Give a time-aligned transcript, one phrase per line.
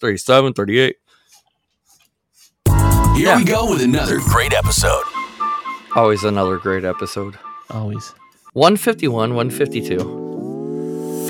[0.00, 0.96] 37, 38.
[3.16, 3.36] Here Yeah.
[3.38, 5.02] we go with another great episode.
[5.96, 7.36] Always another great episode.
[7.70, 8.14] Always.
[8.52, 11.28] 151, 152.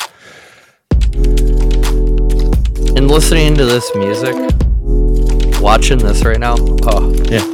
[2.97, 4.35] And listening to this music,
[5.63, 7.45] watching this right now, oh, Yeah.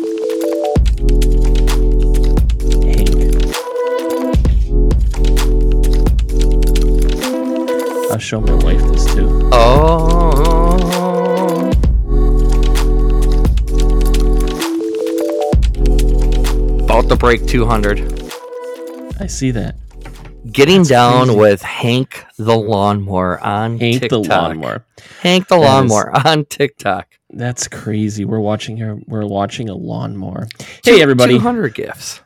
[2.83, 3.11] Hank.
[8.11, 9.49] I'll show my wife this too.
[9.53, 10.14] oh.
[16.95, 18.01] To break 200.
[19.21, 19.75] I see that.
[20.51, 21.39] Getting down crazy.
[21.41, 24.11] with Hank the Lawnmower on Hank TikTok.
[24.23, 24.87] the lawnmower.
[25.21, 27.09] Hank the That is- Lawnmower on TikTok.
[27.31, 28.25] That's crazy.
[28.25, 28.99] We're watching here.
[29.09, 30.47] We're watching a lawnmower.
[30.85, 31.35] Hey everybody.
[31.35, 32.21] 200 gifts.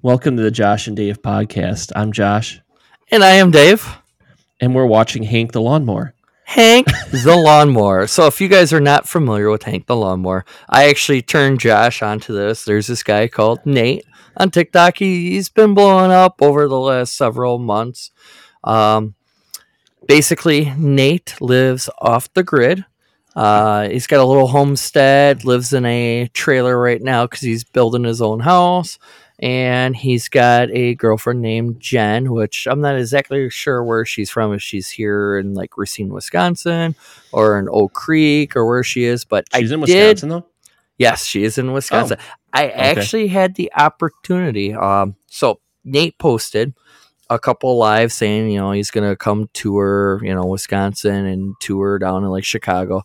[0.00, 1.92] Welcome to the Josh and Dave podcast.
[1.94, 2.60] I'm Josh,
[3.12, 3.86] And I am Dave.
[4.58, 6.14] and we're watching Hank the lawnmower.
[6.48, 8.06] Hank the Lawnmower.
[8.06, 12.00] So, if you guys are not familiar with Hank the Lawnmower, I actually turned Josh
[12.00, 12.64] onto this.
[12.64, 14.96] There's this guy called Nate on TikTok.
[14.96, 18.12] He, he's been blowing up over the last several months.
[18.64, 19.14] Um,
[20.06, 22.82] basically, Nate lives off the grid.
[23.36, 28.04] Uh, he's got a little homestead, lives in a trailer right now because he's building
[28.04, 28.98] his own house.
[29.40, 34.52] And he's got a girlfriend named Jen, which I'm not exactly sure where she's from,
[34.52, 36.96] if she's here in like Racine, Wisconsin,
[37.30, 39.24] or in Oak Creek, or where she is.
[39.24, 40.46] But She's I in did, Wisconsin though.
[40.98, 42.18] Yes, she is in Wisconsin.
[42.52, 44.74] I actually had the opportunity.
[44.74, 46.74] Um, so Nate posted
[47.30, 51.98] a couple live saying, you know, he's gonna come tour, you know, Wisconsin and tour
[51.98, 53.02] down in like Chicago.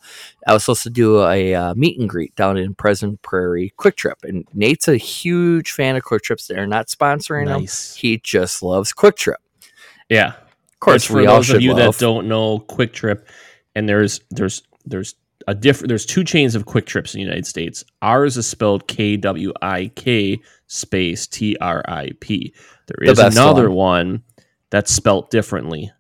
[0.47, 3.95] I was supposed to do a uh, meet and greet down in Pleasant Prairie Kwik
[3.95, 6.47] Trip, and Nate's a huge fan of Kwik Trips.
[6.47, 7.47] They're not sponsoring.
[7.47, 7.95] Nice.
[7.95, 9.39] He just loves Kwik Trip.
[10.09, 10.33] Yeah.
[10.73, 11.95] Of course, for those of you love.
[11.95, 13.27] that don't know Kwik Trip
[13.75, 15.15] and there's there's there's
[15.47, 18.87] a different there's two chains of quick trips in the united states ours is spelled
[18.87, 20.39] k-w-i-k
[20.73, 22.53] space T R I P.
[22.87, 24.23] There is The another one.
[24.69, 25.91] that's spelt differently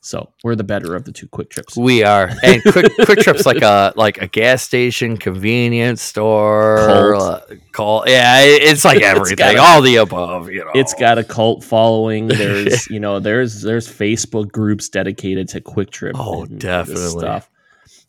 [0.00, 3.44] so we're the better of the two quick trips We are, and quick quick trips
[3.44, 7.40] like a like a gas station, convenience store, uh,
[7.72, 8.04] call.
[8.06, 10.48] Yeah, it's like everything, got a- all the above.
[10.48, 15.48] You know, it's got a cult following there's you know there's there's facebook groups dedicated
[15.48, 17.06] to Kwik Trip Oh, definitely.
[17.08, 17.50] stuff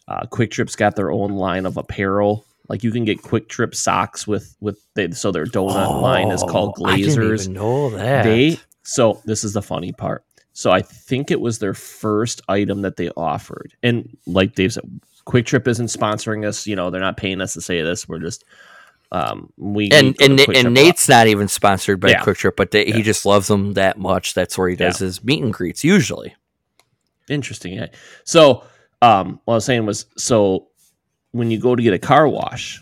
[0.07, 3.73] uh, Kwik Trip's got their own line of apparel like you can get Kwik Trip
[3.75, 7.53] socks with with they, so their donut line is called Oh, I didn't glazers even
[7.53, 8.23] know that.
[8.23, 10.23] they so this is the funny part
[10.53, 14.83] so i think it was their first item that they offered and like dave said
[15.25, 18.19] Kwik Trip isn't sponsoring us you know they're not paying us to say this we're
[18.19, 18.45] just
[19.11, 20.73] um we and and, and.
[20.73, 22.21] Nate's not even sponsored by Yeah.
[22.23, 22.95] Kwik Trip, but they, Yeah.
[22.97, 24.33] he just loves them that much.
[24.33, 26.35] That's where he does his meet and greets usually.
[27.29, 27.73] Interesting.
[27.73, 27.87] Yeah.
[28.25, 28.63] So,
[29.01, 30.67] um, what I was saying was, so
[31.31, 32.81] when you go to get a car wash,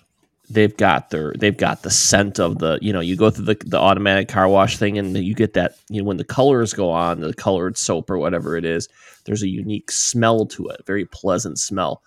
[0.50, 3.58] they've got their they've got the scent of the you know you go through the
[3.66, 6.92] the automatic car wash thing and you get that you know when the colors go
[6.92, 8.88] on the colored soap or whatever it is,
[9.26, 12.02] there's a unique smell to it, very pleasant smell.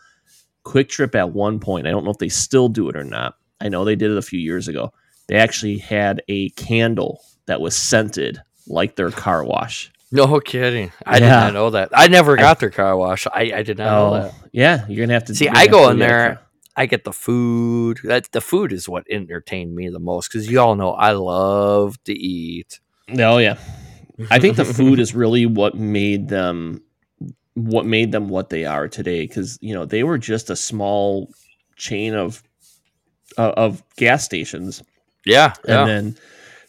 [0.65, 3.37] Kwik Trip at one point, I don't know if they still do it or not.
[3.61, 4.93] I know they did it a few years ago.
[5.27, 9.91] They actually had a candle that was scented like their car wash.
[10.11, 10.93] No kidding.
[11.05, 11.91] I did not know that.
[11.93, 13.27] I never got their car wash.
[13.27, 14.33] I, I did not know that.
[14.35, 16.41] Oh, yeah, you're gonna have to See, I go in there.
[16.77, 18.01] I get the food.
[18.05, 22.03] That the food is what entertained me the most because you all know I love
[22.05, 22.81] to eat.
[23.19, 23.59] Oh yeah,
[24.31, 26.83] I think the food is really what made them
[27.55, 29.27] what made them what they are today.
[29.27, 31.31] Because you know they were just a small
[31.77, 32.43] chain of
[33.37, 34.83] uh, of gas stations,
[35.27, 35.81] Yeah, yeah.
[35.81, 36.17] and then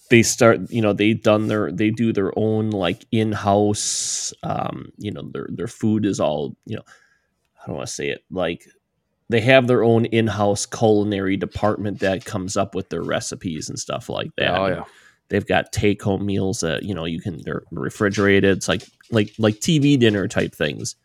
[0.09, 0.59] they start.
[0.69, 4.33] You know they done their they do their own like in house.
[4.43, 6.83] Um, you know their their food is all you know.
[7.61, 8.65] I don't want to say it like
[9.29, 14.09] they have their own in-house culinary department that comes up with their recipes and stuff
[14.09, 14.59] like that.
[14.59, 14.83] oh yeah.
[15.29, 19.31] they've got take home meals that you know you can they're refrigerated it's like like
[19.37, 20.95] like tv dinner type things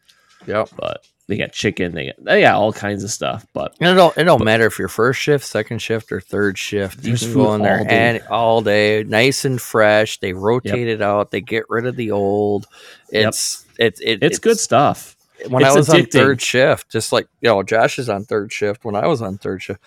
[0.47, 3.91] yeah but they got chicken they got, they got all kinds of stuff but And
[3.91, 7.05] it don't it don't matter if you're first shift, second shift, or third shift.
[7.05, 7.91] You can food go in there all day.
[7.91, 10.19] and all day, nice and fresh.
[10.21, 11.31] They rotate it out.
[11.31, 12.67] They get rid of the old.
[13.11, 13.29] Yep.
[13.29, 15.17] It's it's it, it's, good stuff
[15.49, 18.53] When I it's was on third shift, just like you know, Josh is on third
[18.53, 18.85] shift.
[18.85, 19.81] When I was on third shift,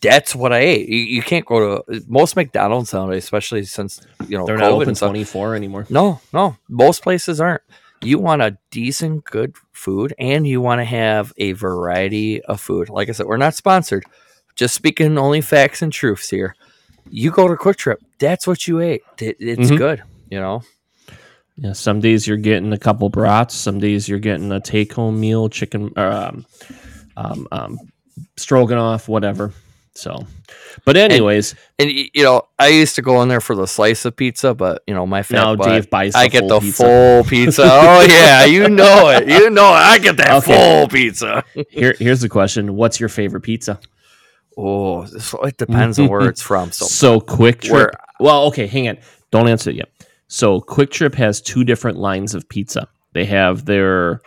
[0.00, 0.88] that's what I ate.
[0.88, 4.72] You, you can't go to most McDonald's nowadays, especially since you know they're COVID not
[4.72, 5.10] open stuff.
[5.10, 7.62] 24 anymore No, no, most places aren't.
[8.02, 12.88] You want a decent, good food, and you want to have a variety of food.
[12.88, 14.04] Like I said, we're not sponsored.
[14.56, 16.54] Just speaking only facts and truths here.
[17.10, 19.02] You go to Kwik Trip, that's what you ate.
[19.18, 19.76] It- it's Mhm.
[19.76, 20.62] good, you know.
[21.56, 23.54] Yeah, some days you're getting a couple brats.
[23.54, 26.46] Some days you're getting a take-home meal, chicken, um,
[27.18, 27.78] um, um,
[28.36, 29.52] stroganoff, whatever.
[29.94, 30.24] So,
[30.84, 34.04] but anyways, And y- you know, I used to go in there for the slice
[34.04, 36.14] of pizza, but you know, my fat now butt, Dave buys.
[36.14, 36.82] I get the pizza.
[36.84, 37.62] full pizza.
[37.66, 39.28] Oh yeah, you know it.
[39.28, 39.78] You know it.
[39.78, 40.54] I get that Okay.
[40.78, 41.42] full pizza.
[41.68, 43.80] Here, here's the question: What's your favorite pizza?
[44.56, 46.70] Oh, this, it depends on where it's from.
[46.72, 47.72] So, So, Kwik Trip.
[47.72, 48.98] where- Well, okay, hang on.
[49.30, 49.88] Don't answer it yet.
[50.28, 52.88] So Kwik Trip has two different lines of pizza.
[53.12, 54.20] They have their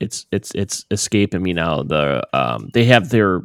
[0.00, 1.82] it's it's it's escaping me now.
[1.82, 3.40] The um they have their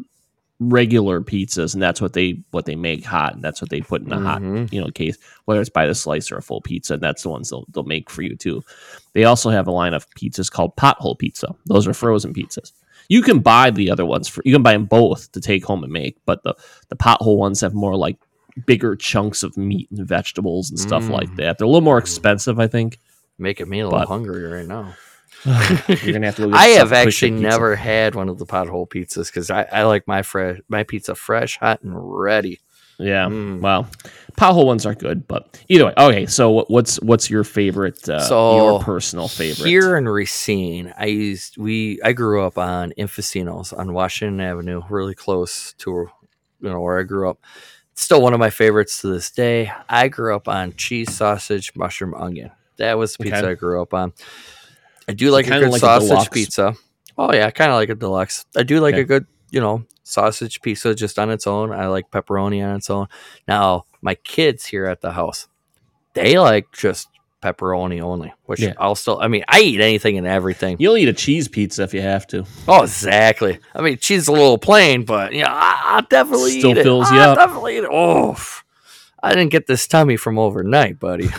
[0.59, 4.01] regular pizzas and that's what they what they make hot and that's what they put
[4.01, 4.71] in a hot Mhm.
[4.71, 7.29] you know case whether it's by the slice or a full pizza and that's the
[7.29, 8.63] ones they'll, they'll make for you too
[9.13, 12.71] they also have a line of pizzas called pothole pizza those are frozen pizzas
[13.09, 15.83] you can buy the other ones for you can buy them both to take home
[15.83, 16.55] and make but the
[16.87, 18.15] the pothole ones have more like
[18.65, 21.35] bigger chunks of meat and vegetables and stuff like Mm.
[21.35, 22.97] that they're a little more expensive i think
[23.37, 24.93] making me a little But- hungry right now.
[25.45, 29.49] You're gonna have to I have actually never had one of the pothole pizzas because
[29.51, 32.59] I, I like my fresh my pizza fresh, hot, and ready.
[32.97, 33.25] Yeah.
[33.25, 33.59] Mm.
[33.61, 33.87] Well,
[34.37, 35.93] pothole ones are good, but either way.
[35.97, 36.25] Okay.
[36.25, 38.07] So what's what's your favorite?
[38.07, 39.67] Uh, So, your personal favorite?
[39.67, 45.15] Here in Racine, I used we I grew up on Infusino's on Washington Avenue, really
[45.15, 45.89] close to
[46.61, 47.39] you know where I grew up.
[47.95, 49.71] Still one of my favorites to this day.
[49.87, 52.51] I grew up on cheese, sausage, mushroom, onion.
[52.77, 53.51] That was the pizza Okay.
[53.51, 54.13] I grew up on.
[55.07, 56.29] I do like a good like sausage deluxe.
[56.29, 56.73] pizza.
[57.17, 58.45] Oh yeah, kind of like a deluxe.
[58.55, 59.01] I do like Okay.
[59.01, 61.71] a good, you know, sausage pizza just on its own.
[61.71, 63.07] I like pepperoni on its own.
[63.47, 65.47] Now, my kids here at the house,
[66.13, 67.07] they like just
[67.43, 68.73] pepperoni only, which Yeah.
[68.79, 69.19] I'll still.
[69.21, 70.77] I mean, I eat anything and everything.
[70.79, 72.45] You'll eat a cheese pizza if you have to.
[72.67, 73.59] Oh, exactly.
[73.75, 76.83] I mean, cheese is a little plain, but yeah, I, I definitely Still eat it.
[76.83, 77.37] fills you I up.
[77.37, 77.89] Definitely eat it.
[77.91, 78.35] Oh,
[79.25, 81.27] I didn't get this tummy from overnight, buddy.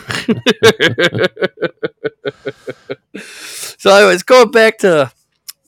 [3.17, 5.09] so, anyways, going back to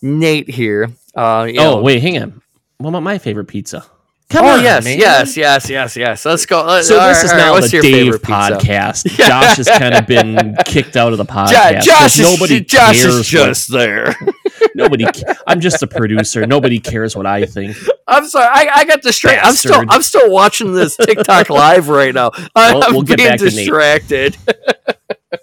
[0.01, 0.89] Nate here.
[1.15, 2.41] Uh, oh know- wait, hang on.
[2.77, 3.85] What about my favorite pizza?
[4.29, 4.99] Come oh on, yes, man.
[4.99, 6.23] yes, yes, yes, yes.
[6.23, 6.63] Let's go.
[6.63, 8.33] Let- So this right, is now what's the your Dave favorite pizza?
[8.33, 9.17] podcast.
[9.17, 9.27] Yeah.
[9.27, 11.47] Josh has kind of been kicked out of the podcast.
[11.47, 11.75] podcast.
[11.77, 14.15] 'cause Josh, nobody is, Josh is just there.
[14.75, 15.07] nobody.
[15.47, 16.45] I'm just a producer.
[16.45, 17.75] Nobody cares what I think.
[18.07, 18.45] I'm sorry.
[18.51, 19.47] I, I got distracted.
[19.47, 22.29] I'm still I'm still watching this TikTok live right now.
[22.55, 24.37] I'm, Well, we'll I'm get being back to distracted.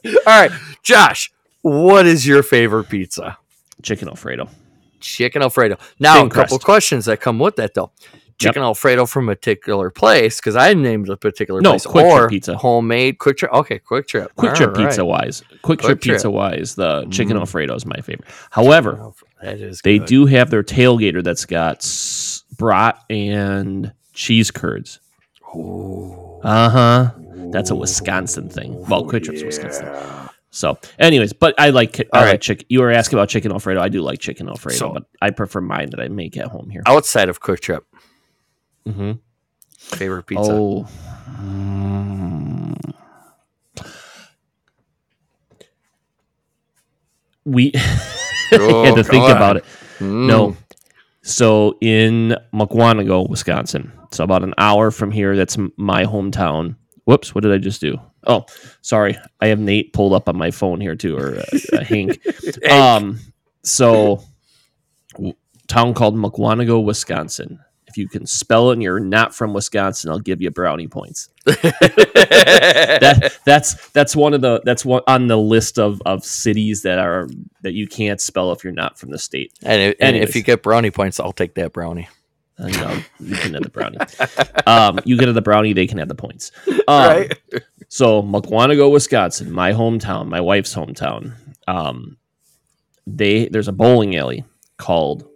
[0.04, 0.52] All right,
[0.84, 1.32] Josh,
[1.62, 3.36] what is your favorite pizza?
[3.82, 4.48] Chicken Alfredo.
[5.00, 5.76] Chicken Alfredo.
[5.98, 6.64] Now, Thin a couple crust.
[6.64, 7.90] questions that come with that though.
[8.38, 12.30] Chicken Alfredo from a particular place because I named a particular No, place Kwik Trip
[12.30, 12.56] pizza.
[12.56, 13.50] homemade Kwik Trip.
[13.52, 14.30] Okay, Kwik Trip.
[14.36, 14.86] Quick All Trip right.
[14.88, 16.00] pizza wise, Kwik Trip Kwik Trip.
[16.02, 17.40] pizza wise, the chicken Mm.
[17.40, 18.28] Alfredo is my favorite.
[18.50, 19.12] However,
[19.42, 20.08] that is they good.
[20.08, 21.86] do have their tailgater that's got
[22.58, 25.00] brat and cheese curds.
[25.54, 27.10] Uh huh.
[27.52, 28.84] That's a Wisconsin thing.
[28.86, 29.86] Well, Kwik Trip's Wisconsin.
[30.50, 32.40] So, anyways, but I like I All like right.
[32.40, 32.66] chicken.
[32.68, 33.80] You were asking about chicken Alfredo.
[33.80, 36.70] I do like chicken Alfredo, So- but I prefer mine that I make at home
[36.70, 36.82] here.
[36.86, 37.84] Outside of Kwik Trip,
[38.86, 39.12] hmm
[39.78, 40.52] favorite pizza.
[40.52, 40.88] Oh.
[41.40, 42.94] Mm.
[47.44, 47.72] We
[48.52, 49.36] Oh, had to think God.
[49.36, 49.64] about it.
[49.98, 50.26] Mm.
[50.26, 50.56] No.
[51.22, 55.36] So in Mukwonago, Wisconsin, so about an hour from here.
[55.36, 56.76] That's my hometown.
[57.04, 57.34] Whoops!
[57.34, 57.98] What did I just do?
[58.26, 58.46] Oh,
[58.82, 59.16] sorry.
[59.40, 61.44] I have Nate pulled up on my phone here too, or uh,
[61.78, 62.20] uh, Hank.
[62.70, 63.18] Um,
[63.62, 64.22] so
[65.68, 67.60] town called Mukwonago, Wisconsin.
[67.96, 71.30] If you can spell it and you're not from Wisconsin, I'll give you brownie points.
[72.98, 76.98] That that's that's one of the that's one on the list of of cities that
[76.98, 77.28] are
[77.62, 79.52] that you can't spell if you're not from the state.
[79.62, 82.08] and, if, and if you get brownie points, I'll take that brownie.
[82.58, 83.98] Uh, no, you can have the brownie.
[84.66, 86.52] Um, you get the brownie, they can have the points.
[86.88, 87.38] Um, right?
[87.88, 91.34] So Mukwonago, Wisconsin, my hometown, my wife's hometown.
[91.68, 92.16] Um,
[93.06, 94.44] they there's a bowling alley
[94.78, 95.28] called.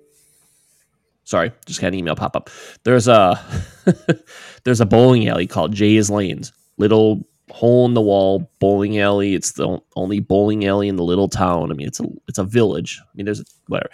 [1.31, 2.51] Sorry, just had an email pop up.
[2.83, 3.41] There's a
[4.65, 6.53] there's a bowling alley called Jay's Lanes.
[6.77, 9.35] Little hole in the wall bowling alley.
[9.35, 11.71] It's the only bowling alley in the little town.
[11.71, 13.01] I mean, it's a it's a village.
[13.01, 13.91] I mean, there's whatever.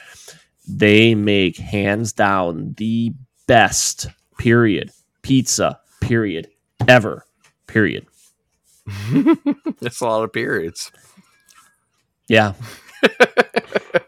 [0.67, 3.13] They make hands down the
[3.47, 4.07] best
[4.39, 4.91] period
[5.21, 6.49] pizza period
[6.89, 7.27] ever
[7.67, 8.07] period.
[9.81, 10.91] That's a lot of periods.
[12.29, 12.55] Yeah.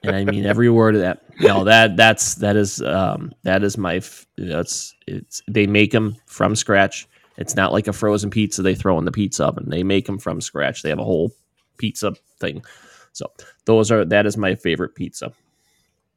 [0.03, 1.23] And I mean every word of that.
[1.41, 6.17] No, that that's that is um that is my f- that's it's they make them
[6.27, 7.07] from scratch.
[7.37, 9.69] It's not like a frozen pizza they throw in the pizza oven.
[9.69, 10.83] They make them from scratch.
[10.83, 11.33] They have a whole
[11.77, 12.65] pizza thing.
[13.13, 13.31] So
[13.65, 15.33] those are that is my favorite pizza.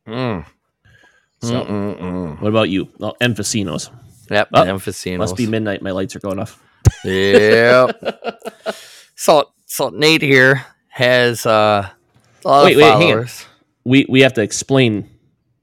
[0.07, 0.45] Mm.
[1.41, 2.41] So Mm-mm-mm.
[2.41, 2.89] what about you?
[2.97, 3.89] Well, Infusino's.
[4.29, 5.19] Yep, Oh, Infusino's.
[5.19, 5.81] Must be midnight.
[5.81, 6.61] My lights are going off.
[7.03, 8.75] Yep.
[9.15, 11.89] so, so Nate here, has uh,
[12.45, 13.27] Wait, wait, hang on.
[13.83, 15.09] We we have to explain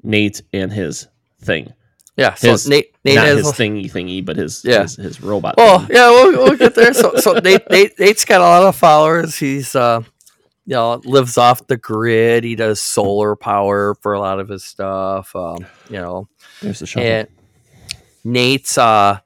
[0.02, 1.06] Nate and his
[1.40, 1.72] thing.
[2.16, 4.82] Yeah, so His- Nate, Nate Not has his thingy thingy, but his Yeah.
[4.82, 5.54] his, his robot.
[5.56, 5.88] Well, thingy.
[5.94, 6.92] yeah, we'll, we'll get there.
[6.92, 9.36] So, so Nate, Nate, Nate's got a lot of followers.
[9.38, 10.00] He's, uh,
[10.66, 12.42] you know, lives off the grid.
[12.42, 15.34] He does solar power for a lot of his stuff.
[15.36, 16.28] Um, you know,
[16.60, 17.28] There's the and
[18.24, 19.20] Nate's uh,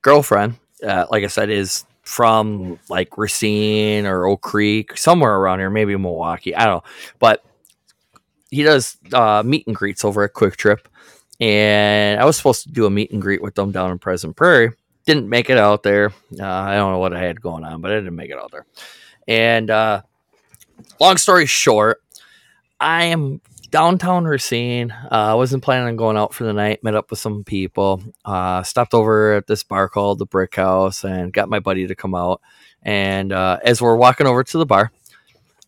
[0.00, 5.68] girlfriend, uh, like I said, is from like Racine or Oak Creek, somewhere around here,
[5.68, 6.56] maybe Milwaukee.
[6.56, 7.44] I don't know, but
[8.50, 10.88] he does uh, meet and greets over at Kwik Trip,
[11.38, 14.36] and I was supposed to do a meet and greet with them down in Pleasant
[14.36, 14.72] Prairie.
[15.04, 16.12] Didn't make it out there.
[16.40, 18.52] Uh, I don't know what I had going on, but I didn't make it out
[18.52, 18.64] there.
[19.26, 20.00] And uh,
[20.98, 22.02] long story short,
[22.80, 24.90] I am downtown Racine.
[24.90, 26.82] Uh, I wasn't planning on going out for the night.
[26.82, 28.02] Met up with some people.
[28.24, 31.94] Uh, stopped over at this bar called the Brick House and got my buddy to
[31.94, 32.40] come out.
[32.82, 34.92] And uh, as we're walking over to the bar,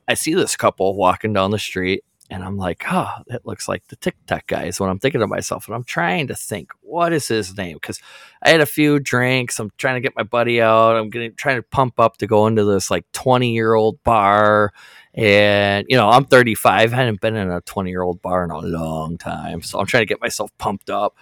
[0.09, 3.87] I see this couple walking down the street, and I'm like, "Oh, that looks like
[3.89, 7.13] the TikTok guy." Is what I'm thinking to myself, and I'm trying to think, what
[7.13, 7.77] is his name?
[7.77, 8.01] Because
[8.43, 9.59] I had a few drinks.
[9.59, 10.97] I'm trying to get my buddy out.
[10.97, 14.73] I'm getting trying to pump up to go into this like 20 year old bar.
[15.15, 16.93] And you know, I'm 35.
[16.93, 19.87] I hadn't been in a 20 year old bar in a long time, so I'm
[19.87, 21.17] trying to get myself pumped up.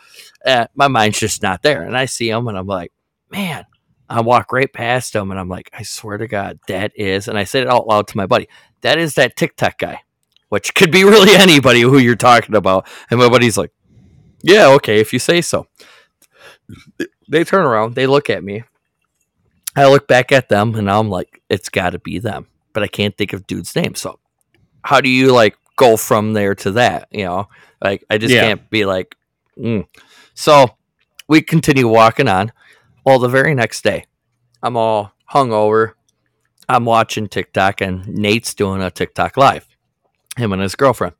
[0.44, 2.92] Uh, my mind's just not there, and I see him, and I'm like,
[3.30, 3.64] man.
[4.10, 7.36] I walk right past him, and I'm like, I swear to God, that is, and
[7.36, 8.48] I said it out loud to my buddy,
[8.80, 10.00] that is that TikTok guy,
[10.48, 12.86] which could be really anybody who you're talking about.
[13.10, 13.72] And my buddy's like,
[14.42, 15.66] yeah, okay, if you say so.
[17.28, 18.64] They turn around, they look at me.
[19.76, 22.88] I look back at them, and I'm like, it's got to be them, but I
[22.88, 23.94] can't think of dude's name.
[23.94, 24.18] So,
[24.82, 27.08] how do you like go from there to that?
[27.10, 27.48] You know,
[27.82, 28.42] like I just Yeah.
[28.42, 29.14] can't be like,
[29.58, 29.86] mm.
[30.34, 30.76] so
[31.28, 32.52] we continue walking on.
[33.04, 34.04] Well, the very next day,
[34.62, 35.92] I'm all hungover.
[36.68, 39.66] I'm watching TikTok, and Nate's doing a TikTok live,
[40.38, 41.14] him and his girlfriend.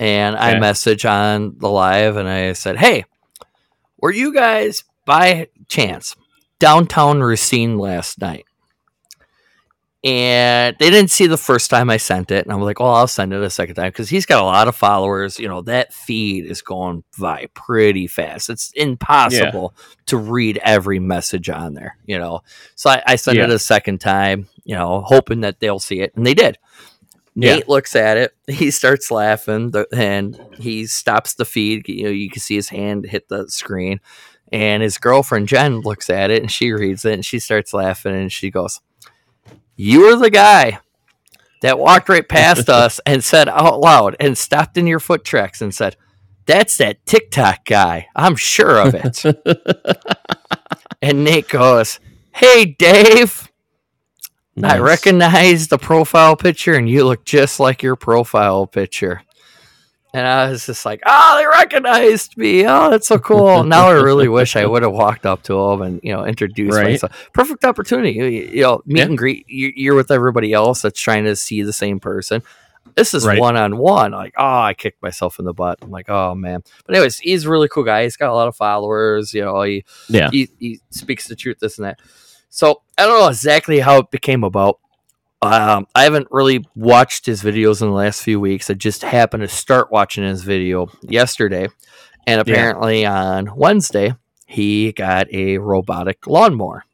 [0.00, 0.60] And I Okay.
[0.60, 3.04] message on the live, and I said, "Hey,
[3.98, 6.16] were you guys by chance
[6.58, 8.46] downtown Racine last night?"
[10.04, 12.92] And they didn't see the first time I sent it, and I was like, "Well,
[12.92, 15.38] I'll send it a second time because he's got a lot of followers.
[15.38, 18.50] You know, that feed is going by pretty fast.
[18.50, 19.74] It's impossible
[20.06, 21.98] to read every message on there.
[22.04, 22.40] You know,
[22.74, 24.48] so I, I sent it a second time.
[24.64, 26.58] You know, hoping that they'll see it, and they did.
[27.34, 27.56] Yeah.
[27.56, 28.34] Nate looks at it.
[28.52, 31.88] He starts laughing, and he stops the feed.
[31.88, 34.00] You know, you can see his hand hit the screen,
[34.52, 38.14] and his girlfriend Jen looks at it, and she reads it, and she starts laughing,
[38.14, 38.80] and she goes,
[39.76, 40.80] "You are the guy."
[41.62, 45.62] That walked right past us and said out loud and stopped in your foot tracks
[45.62, 45.96] and said,
[46.44, 48.08] That's that TikTok guy.
[48.16, 49.24] I'm sure of it.
[51.02, 52.00] and Nate goes,
[52.34, 53.51] Hey, Dave.
[54.64, 54.80] I Nice.
[54.80, 59.22] recognize the profile picture and you look just like your profile picture.
[60.14, 62.66] And I was just like, oh, they recognized me.
[62.66, 63.64] Oh, that's so cool.
[63.64, 66.76] now I really wish I would have walked up to them and, you know, introduced
[66.76, 66.90] Right.
[66.90, 67.30] myself.
[67.32, 68.12] Perfect opportunity.
[68.12, 69.06] You, you know, meet Yeah.
[69.06, 69.46] and greet.
[69.48, 72.42] You- You're with everybody else that's trying to see the same person.
[72.94, 74.12] This is one on one.
[74.12, 75.78] Like, oh, I kicked myself in the butt.
[75.80, 76.62] I'm like, oh, man.
[76.84, 78.02] But, anyways, he's a really cool guy.
[78.02, 79.32] He's got a lot of followers.
[79.32, 80.28] You know, he, Yeah.
[80.30, 82.00] he, he speaks the truth, this and that.
[82.54, 84.78] So I don't know exactly how it became about.
[85.40, 88.68] Um, I haven't really watched his videos in the last few weeks.
[88.68, 91.68] I just happened to start watching his video yesterday,
[92.26, 94.14] and apparently on Wednesday
[94.46, 96.84] he got a robotic lawnmower.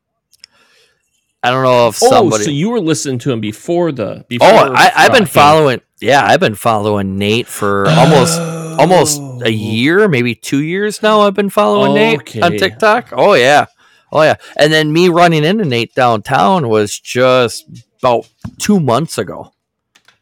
[1.42, 2.44] I don't know if Oh, somebody.
[2.44, 5.80] so you were listening to him before the before oh, I, I've been following.
[6.00, 8.38] Yeah, I've been following Nate for almost
[8.78, 9.42] almost Oh.
[9.44, 11.22] a year, maybe two years now.
[11.22, 13.08] I've been following Nate on TikTok.
[13.12, 13.66] Oh yeah,
[14.12, 14.36] oh yeah.
[14.56, 17.64] And then me running into Nate downtown was just
[18.02, 19.52] about two months ago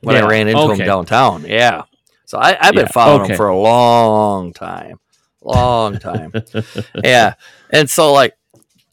[0.00, 0.82] when Yeah, I ran into okay.
[0.82, 1.44] him downtown.
[1.46, 1.82] Yeah.
[2.24, 3.32] So I, I've been Yeah, following okay.
[3.34, 4.98] him for a long time,
[5.42, 6.32] long time.
[7.04, 7.34] yeah.
[7.70, 8.36] And so like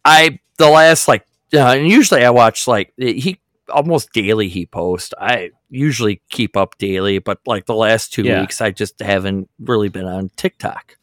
[0.05, 5.13] I the last like uh, and usually I watch like he almost daily he posts.
[5.19, 8.41] I usually keep up daily, but like the last two Yeah.
[8.41, 10.97] weeks I just haven't really been on TikTok.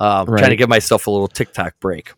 [0.00, 0.38] Um, Right.
[0.40, 2.12] trying to give myself a little TikTok break.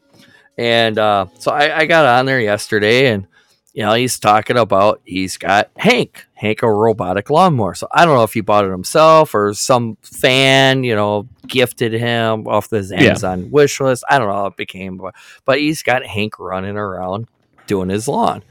[0.59, 3.27] And uh, so I, I got on there yesterday and
[3.73, 7.75] you know, he's talking about he's got Hank, Hank a robotic lawnmower.
[7.75, 11.93] So I don't know if he bought it himself or some fan, you know, gifted
[11.93, 13.03] him off this Yeah.
[13.03, 14.05] Amazon wish list.
[14.09, 15.15] I don't know how it became, but,
[15.45, 17.29] but he's got Hank running around
[17.67, 18.43] doing his lawn.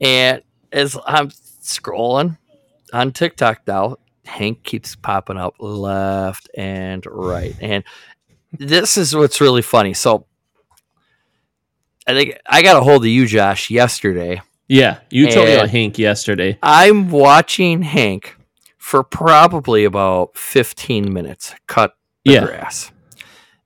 [0.00, 0.42] And
[0.72, 2.36] as I'm scrolling
[2.92, 7.56] on TikTok now, Hank keeps popping up left and right.
[7.60, 7.82] And
[8.52, 9.94] this is what's really funny.
[9.94, 10.26] So
[12.10, 15.70] I think I got a hold of you, Josh, yesterday Yeah, you told me about
[15.70, 16.58] Hank yesterday.
[16.62, 18.36] I'm watching Hank
[18.78, 22.44] for probably about 15 minutes cut the Yeah.
[22.44, 22.90] grass.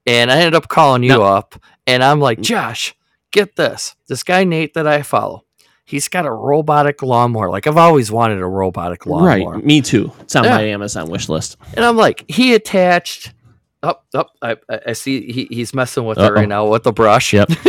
[0.07, 1.23] And I ended up calling you No.
[1.23, 1.55] up
[1.87, 2.95] and I'm like, Josh,
[3.33, 3.95] get this.
[4.09, 5.45] This guy Nate that I follow,
[5.85, 7.51] he's got a robotic lawnmower.
[7.51, 9.53] Like I've always wanted a robotic lawnmower.
[9.55, 10.13] Right, me too.
[10.21, 10.57] It's on Yeah.
[10.57, 11.57] my Amazon wish list.
[11.75, 13.33] And I'm like, he attached
[13.85, 14.31] up, up.
[14.43, 16.31] I, I I see he, he's messing with it Uh-oh.
[16.33, 17.33] right now with the brush.
[17.33, 17.51] Yep.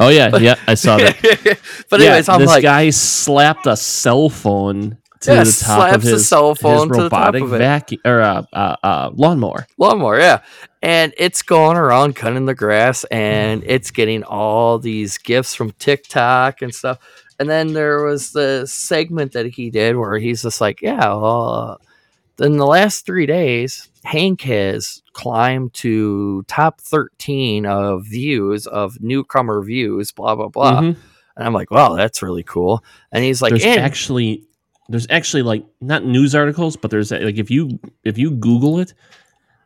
[0.00, 1.16] Oh yeah, yeah, I saw that.
[1.90, 5.52] but yeah, anyways, I'm like this like, guy slapped a cell phone to Yeah, the
[5.64, 7.58] top of his, cell phone his to the top robotic it.
[7.58, 9.66] vacuum or uh, uh, uh, lawnmower.
[9.76, 10.42] lawnmower, yeah.
[10.82, 16.62] And it's going around cutting the grass and it's getting all these gifts from TikTok
[16.62, 16.98] and stuff.
[17.40, 21.80] And then there was the segment that he did where he's just like, yeah, well,
[22.40, 29.00] uh, in the last three days, Hank has climbed to top 13 of views of
[29.02, 30.80] newcomer views, blah, blah, blah.
[30.80, 30.96] Mhm.
[31.36, 32.82] And I'm like, wow, that's really cool.
[33.12, 34.44] And he's like, there's and- actually
[34.88, 38.94] there's actually like not news articles, but there's like if you if you Google it,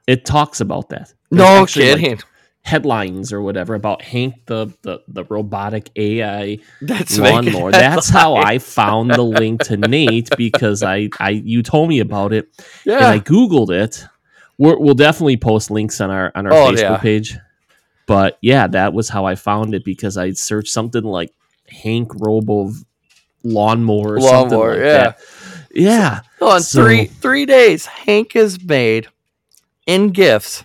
[0.08, 1.14] it talks about that.
[1.30, 2.20] There's no actually, like, kidding.
[2.62, 7.70] headlines or whatever about Hank the the, the robotic AI that's lawnmower.
[7.70, 8.34] That's how.
[8.34, 12.49] I found the link to Nate because I I you told me about it
[12.84, 12.96] yeah.
[12.96, 14.04] and I googled it.
[14.62, 16.97] We're, we'll definitely post links on our on our Oh, Facebook yeah.
[16.99, 17.37] page.
[18.07, 21.33] But yeah, that was how I found it because I searched something like
[21.69, 22.73] Hank Robo
[23.45, 24.92] lawnmower or something Lawnmower, like yeah.
[25.02, 25.21] that.
[25.75, 26.21] Yeah.
[26.40, 29.09] On So- three three days, Hank has made
[29.87, 30.64] in gifts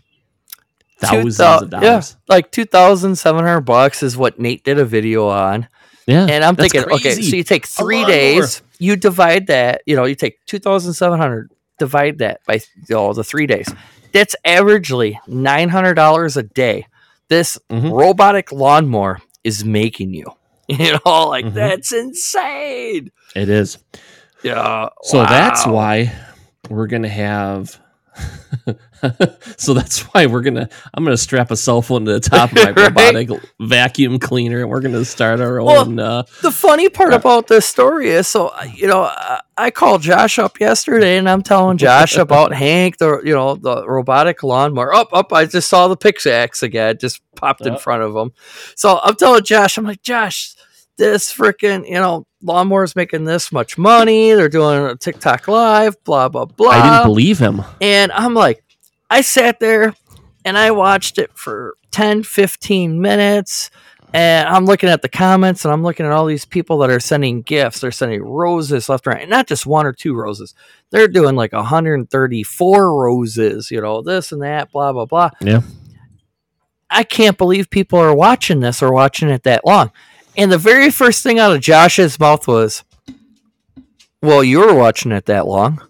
[1.00, 1.84] Thousands 2,000 of dollars.
[1.86, 5.68] Yeah, like two thousand seven hundred bucks is what Nate did a video on.
[6.08, 6.26] Yeah.
[6.26, 10.16] And I'm thinking, okay, so you take three days, you divide that, you know, you
[10.16, 12.60] take two thousand seven hundred, divide that by
[12.96, 13.68] all the three days.
[14.14, 16.88] That's averagely nine hundred dollars a day.
[17.30, 17.92] This Mhm.
[17.92, 20.26] robotic lawnmower is making you.
[20.70, 21.54] You know, like Mhm.
[21.54, 23.12] that's insane.
[23.36, 23.78] It is.
[24.44, 24.90] Yeah.
[25.04, 26.12] So that's why
[26.70, 27.80] we're gonna have.
[29.58, 30.70] so that's why we're gonna.
[30.94, 32.78] I'm gonna strap a cell phone to the top of my Right.
[32.78, 36.00] robotic vacuum cleaner, and we're gonna start our Well, own.
[36.00, 40.02] Uh, the funny part Uh, about this story is so you know I, I called
[40.02, 44.94] Josh up yesterday and I'm telling Josh about Hank the you know the robotic lawnmower
[44.94, 48.32] up up I just saw the pickaxe again just popped in front of him
[48.76, 50.54] so I'm telling Josh I'm like Josh
[50.98, 56.30] this freaking you know lawnmower's making this much money they're doing a TikTok live blah
[56.30, 57.62] blah blah I didn't believe him.
[57.82, 58.64] and I'm like,
[59.10, 59.94] I sat there
[60.46, 63.70] and I watched it for 10, 15 minutes.
[64.14, 67.00] And I'm looking at the comments and I'm looking at all these people that are
[67.00, 67.82] sending gifts.
[67.82, 69.22] They're sending roses left and right.
[69.24, 70.56] and Not just one or two roses.
[70.90, 75.32] They're doing like 134 roses, you know, this and that, blah, blah, blah.
[75.42, 75.62] Yeah.
[76.90, 79.92] I can't believe people are watching this or watching it that long.
[80.38, 82.84] And the very first thing out of Josh's mouth was,
[84.22, 85.82] Well, you were watching it that long.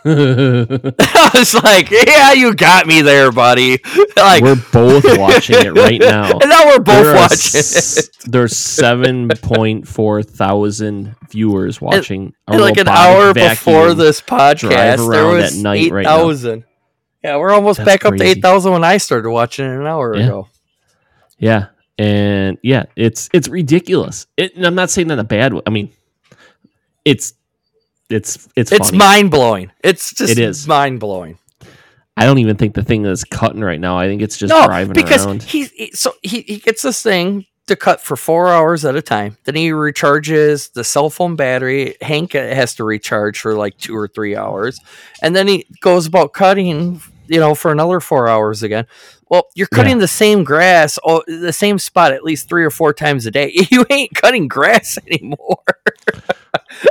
[0.04, 3.78] I was like, yeah, you got me there, buddy.
[4.16, 6.30] Like, we're both watching it right now.
[6.38, 8.16] and now we're both There watching s- it.
[8.24, 12.32] There's seven point four thousand viewers watching.
[12.48, 14.70] And like an hour before this podcast,
[15.08, 16.04] there around was at night right
[17.22, 19.86] yeah, we're almost That's back up to eight thousand when I started watching it an
[19.86, 20.24] hour Yeah.
[20.24, 20.48] ago.
[21.38, 21.66] Yeah,
[21.98, 24.26] and yeah, it's it's ridiculous.
[24.36, 25.62] It, and I'm not saying that in a bad way.
[25.66, 25.92] I mean,
[27.04, 27.34] it's
[28.08, 28.98] it's it's It's funny.
[28.98, 29.70] mind blowing.
[29.82, 30.66] It's just It is.
[30.66, 31.38] mind blowing.
[32.16, 33.98] I don't even think the thing is cutting right now.
[33.98, 35.42] I think it's just No, driving because around.
[35.42, 39.02] he, he so he, he gets this thing to cut for four hours at a
[39.02, 39.36] time.
[39.44, 41.96] Then he recharges the cell phone battery.
[42.00, 44.80] Hank uh, has to recharge for like two or three hours,
[45.22, 48.86] and then he goes about cutting, you know, for another four hours again.
[49.30, 52.92] Well, you're cutting the same grass, oh, the same spot at least three or four
[52.94, 53.52] times a day.
[53.70, 55.62] You ain't cutting grass anymore.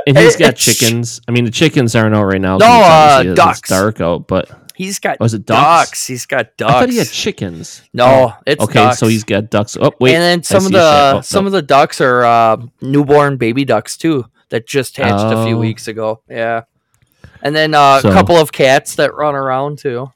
[0.06, 1.20] And he's got it's- chickens.
[1.28, 2.58] I mean, the chickens aren't out right now.
[2.58, 3.68] No, uh, obviously- it's ducks.
[3.68, 5.90] dark out, but He's got was it ducks?
[5.90, 6.06] ducks.
[6.06, 6.72] He's got ducks.
[6.72, 7.82] I thought he had chickens.
[7.92, 8.98] no, it's okay, ducks.
[9.00, 9.76] so he's got ducks.
[9.80, 11.14] Oh wait, and then some of the.
[11.16, 11.46] Oh, some no.
[11.48, 15.58] of the ducks are uh, newborn baby ducks too that just hatched a few Oh.
[15.58, 16.22] weeks ago.
[16.30, 16.62] Yeah,
[17.42, 20.12] and then uh, So- a couple of cats that run around too.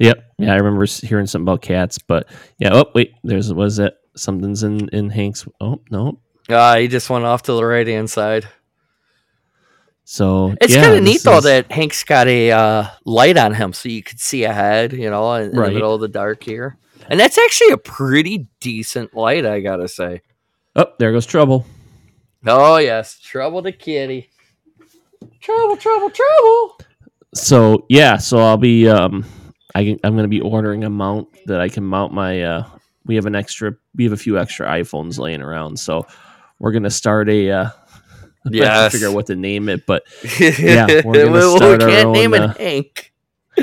[0.00, 0.24] Yep.
[0.38, 2.70] Yeah, I remember hearing something about cats, but yeah.
[2.72, 5.46] Oh wait, there's was that something's in in Hank's.
[5.60, 6.18] Oh no.
[6.48, 8.48] Uh, he just went off to the right hand side.
[10.04, 13.54] So It's yeah, kind of neat though is- that Hank's got a uh, light on
[13.54, 14.92] him so you could see ahead.
[14.92, 18.48] You know, in, in the middle of the dark here, and that's actually a pretty
[18.60, 20.22] decent light, I gotta say.
[20.74, 21.66] Oh, there goes trouble.
[22.46, 24.30] Oh yes, trouble to kitty.
[25.40, 26.78] Trouble, trouble, trouble.
[27.34, 29.24] So yeah, so I'll be um,
[29.74, 32.64] I I'm gonna be ordering a mount that I can mount my uh.
[33.06, 33.74] We have an extra.
[33.94, 36.06] We have a few extra iPhones laying around, so
[36.58, 37.50] we're gonna start a.
[37.50, 37.70] Uh,
[38.50, 40.04] to figure out what to name it, but
[40.40, 43.12] yeah, we're gonna we, we start our can't own, name it uh, Hank.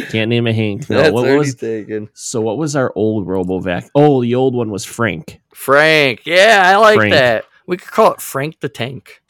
[0.10, 0.90] can't name a Hank.
[0.90, 2.10] No, That's what was taken.
[2.14, 2.42] so?
[2.42, 3.90] What was our old RoboVac?
[3.96, 5.40] Oh, the old one was Frank.
[5.54, 6.26] Frank.
[6.26, 7.14] Yeah, I like Frank.
[7.14, 7.46] that.
[7.66, 9.22] We could call it Frank the Tank.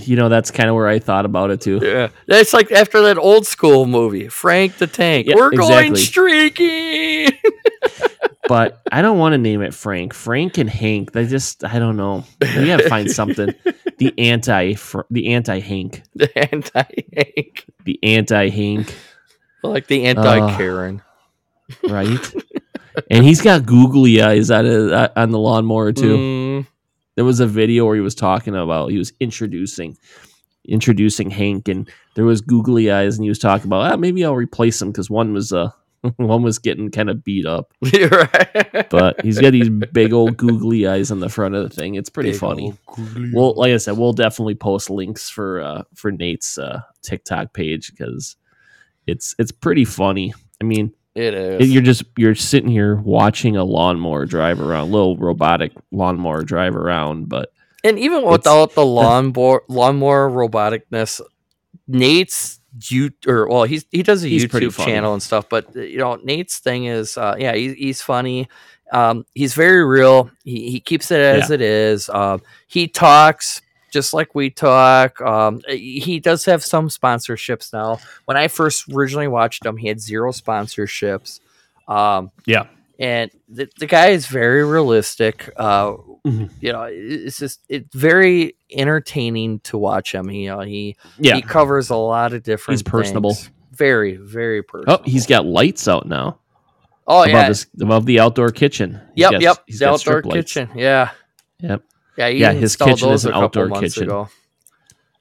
[0.00, 1.78] You know, that's kind of where I thought about it too.
[1.82, 5.26] Yeah, it's like after that old school movie, Frank the Tank.
[5.28, 6.00] Yeah, We're going exactly.
[6.00, 7.40] streaky.
[8.48, 10.14] But I don't want to name it Frank.
[10.14, 11.10] Frank and Hank.
[11.10, 12.22] They just I don't know.
[12.40, 13.52] We gotta find something.
[13.98, 14.74] The anti
[15.10, 16.02] the anti Hank.
[16.14, 16.82] the anti
[17.16, 18.94] Hank, The anti Hank.
[19.62, 21.00] like the anti Karen.
[21.88, 22.34] right?
[23.10, 26.16] and he's got googly eyes on, his, uh, on the lawnmower too.
[26.18, 26.66] Mm,
[27.16, 29.96] There was a video where he was talking about he was introducing
[30.68, 34.34] introducing Hank, and there was googly eyes, and he was talking about ah, maybe I'll
[34.34, 35.70] replace him because one was uh
[36.16, 38.88] one was getting kind of beat up, right.
[38.90, 41.94] but he's got these big old googly eyes on the front of the thing.
[41.94, 42.74] It's pretty Big funny.
[43.32, 47.90] Well, like I said, we'll definitely post links for uh for Nate's uh TikTok page
[47.90, 48.36] because
[49.06, 50.34] it's it's pretty funny.
[50.60, 55.16] I mean, It you're just you're sitting here watching a lawnmower drive around, A little
[55.16, 57.52] robotic lawnmower drive around, but
[57.82, 61.20] And even without the lawnmower lawnmower roboticness,
[61.88, 65.48] Nate's you or well, he's he does a YouTube channel and stuff.
[65.48, 68.48] But uh, you know, Nate's thing is, uh, yeah, he's, he's funny.
[68.92, 70.30] Um, he's very real.
[70.44, 71.54] He he keeps it as Yeah.
[71.54, 72.08] it is.
[72.10, 75.20] Um, he talks just like we talk.
[75.20, 77.98] Um, he does have some sponsorships now.
[78.24, 81.40] When I first originally watched him, he had zero sponsorships.
[81.88, 82.66] Um, yeah,
[82.98, 85.50] and the, the guy is very realistic.
[85.56, 85.94] Uh,
[86.26, 86.50] Mhm.
[86.60, 90.28] You know, it's just it's very entertaining to watch him.
[90.28, 91.36] You know, he yeah.
[91.36, 92.80] he covers a lot of different.
[92.80, 93.34] He's personable.
[93.34, 93.50] things.
[93.72, 95.04] Very, very personable.
[95.06, 96.40] Oh, he's got lights out now
[97.06, 99.00] oh above yeah, his above the outdoor kitchen.
[99.14, 99.56] He's yep, got- yep.
[99.66, 100.70] he's The outdoor kitchen.
[100.74, 101.10] Yeah,
[101.60, 101.82] Yep.
[102.18, 102.28] Yeah.
[102.28, 104.10] Yeah, his kitchen is an outdoor kitchen.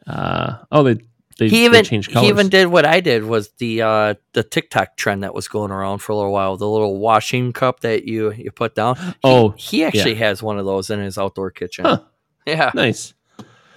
[0.08, 0.97] Uh, oh, they
[1.38, 5.23] they, He even he even did what I did was the uh the TikTok trend
[5.23, 6.55] that was going around for a little while.
[6.58, 8.95] The little washing cup that you you put down.
[8.95, 11.86] He- Oh, he actually has one of those in his outdoor kitchen.
[11.86, 11.99] Huh.
[12.47, 12.69] Yeah.
[12.75, 13.15] nice.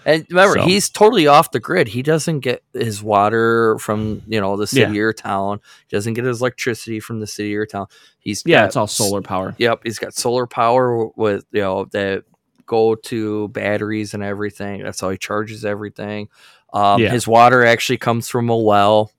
[0.04, 1.88] And remember, So- he's totally off the grid.
[1.88, 5.02] He doesn't get his water from you know the city Yeah.
[5.04, 5.60] or town.
[5.88, 7.86] He doesn't get his electricity from the city or town.
[8.20, 9.54] He's Yeah, got it's all solar power.
[9.58, 12.24] Yep, he's got solar power with you know that
[12.68, 14.84] go to batteries and everything.
[14.84, 16.28] That's how he charges everything.
[16.72, 17.10] Um, Yeah.
[17.10, 19.10] His water actually comes from a well.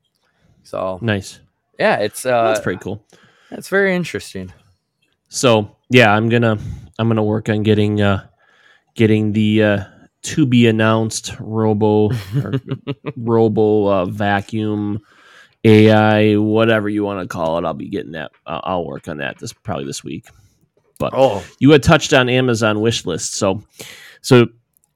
[0.63, 1.41] So Nice.
[1.77, 3.03] yeah, it's uh, That's pretty cool.
[3.51, 4.53] it's very interesting.
[5.27, 6.57] So yeah, I'm gonna
[6.97, 8.25] I'm gonna work on getting uh
[8.95, 9.83] getting the uh
[10.21, 12.09] to be announced robo
[12.43, 12.53] or
[13.17, 14.99] robo uh, vacuum
[15.63, 17.65] AI whatever you want to call it.
[17.65, 18.31] I'll be getting that.
[18.45, 20.27] Uh, I'll work on that this probably this week.
[20.99, 23.63] But Oh, you had touched on Amazon wish list, so
[24.21, 24.47] so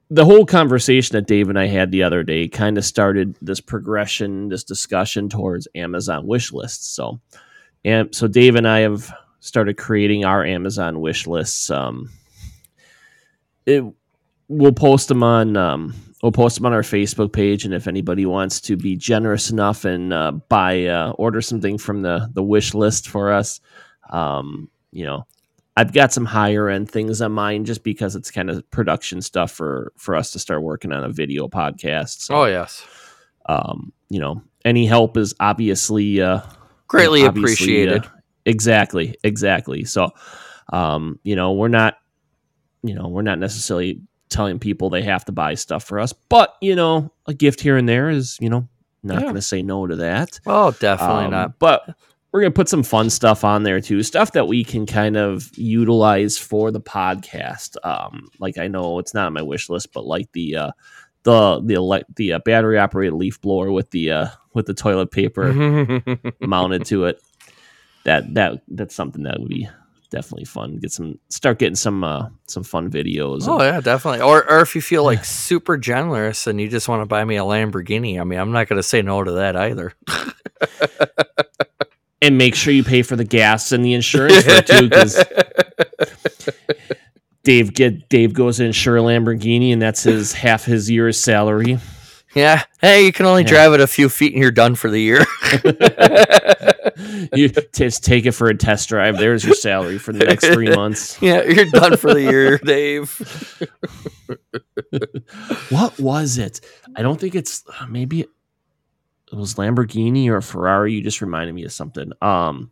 [0.09, 3.59] the whole conversation that Dave and I had the other day kind of started this
[3.59, 6.87] progression, this discussion towards Amazon wish lists.
[6.89, 7.19] So,
[7.83, 11.71] and so Dave and I have started creating our Amazon wish lists.
[11.71, 12.11] Um,
[13.65, 13.83] it,
[14.47, 18.25] we'll post them on um, we'll post them on our Facebook page, and if anybody
[18.25, 22.73] wants to be generous enough and uh, buy uh, order something from the the wish
[22.73, 23.61] list for us,
[24.11, 25.25] um, you know,
[25.75, 29.51] I've got some higher end things on mine just because it's kind of production stuff
[29.51, 32.21] for for us to start working on a video podcast.
[32.21, 32.86] So, oh yes,
[33.47, 36.41] um, you know, any help is obviously uh,
[36.88, 37.53] greatly obviously,
[37.86, 38.05] appreciated.
[38.05, 38.09] uh,
[38.45, 39.83] exactly, exactly.
[39.86, 40.12] So,
[40.71, 41.97] um, you know, we're not,
[42.83, 46.55] you know, we're not necessarily telling people they have to buy stuff for us, but
[46.62, 48.67] you know, a gift here and there is, you know,
[49.01, 49.21] not Yeah.
[49.23, 50.39] going to say no to that.
[50.45, 51.59] oh, definitely Um, not.
[51.59, 51.95] But
[52.34, 55.56] we're gonna put some fun stuff on there too, stuff that we can kind of
[55.56, 57.78] utilize for the podcast.
[57.84, 60.72] Um, like I know it's not on my wish list, but like the uh,
[61.22, 65.12] the the elect the uh, battery operated leaf blower with the uh, with the toilet
[65.12, 65.54] paper
[66.41, 67.22] mounted to it.
[68.04, 69.69] That that that's something that would be
[70.10, 70.78] definitely fun.
[70.78, 73.48] Get some start getting some uh, some fun videos.
[73.48, 74.22] Oh and- yeah, definitely.
[74.22, 77.36] Or or if you feel like super generous and you just want to buy me
[77.38, 79.93] a Lamborghini, I mean, I'm not going to say no to that either.
[82.23, 85.23] and make sure you pay for the gas and the insurance for it too, because
[87.43, 91.77] Dave get Dave goes to insure a Lamborghini, and that's his half his year's salary.
[92.33, 92.63] Yeah.
[92.81, 93.49] Hey, you can only Yeah.
[93.49, 95.23] drive it a few feet and you're done for the year.
[97.36, 99.17] you just take it for a test drive.
[99.17, 101.21] There's your salary for the next three months.
[101.21, 103.12] yeah, you're done for the year, Dave.
[105.69, 106.62] What was it?
[106.95, 108.25] I don't think it's maybe
[109.34, 110.93] it was Lamborghini or Ferrari.
[110.93, 112.12] You just reminded me of something.
[112.22, 112.72] Um,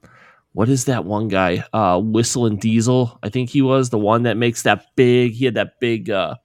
[0.54, 1.64] what is that one guy?
[1.74, 3.20] Uh, WhistlinDiesel.
[3.24, 5.34] I think he was the one that makes that big.
[5.34, 6.10] He had that big.
[6.10, 6.36] Uh,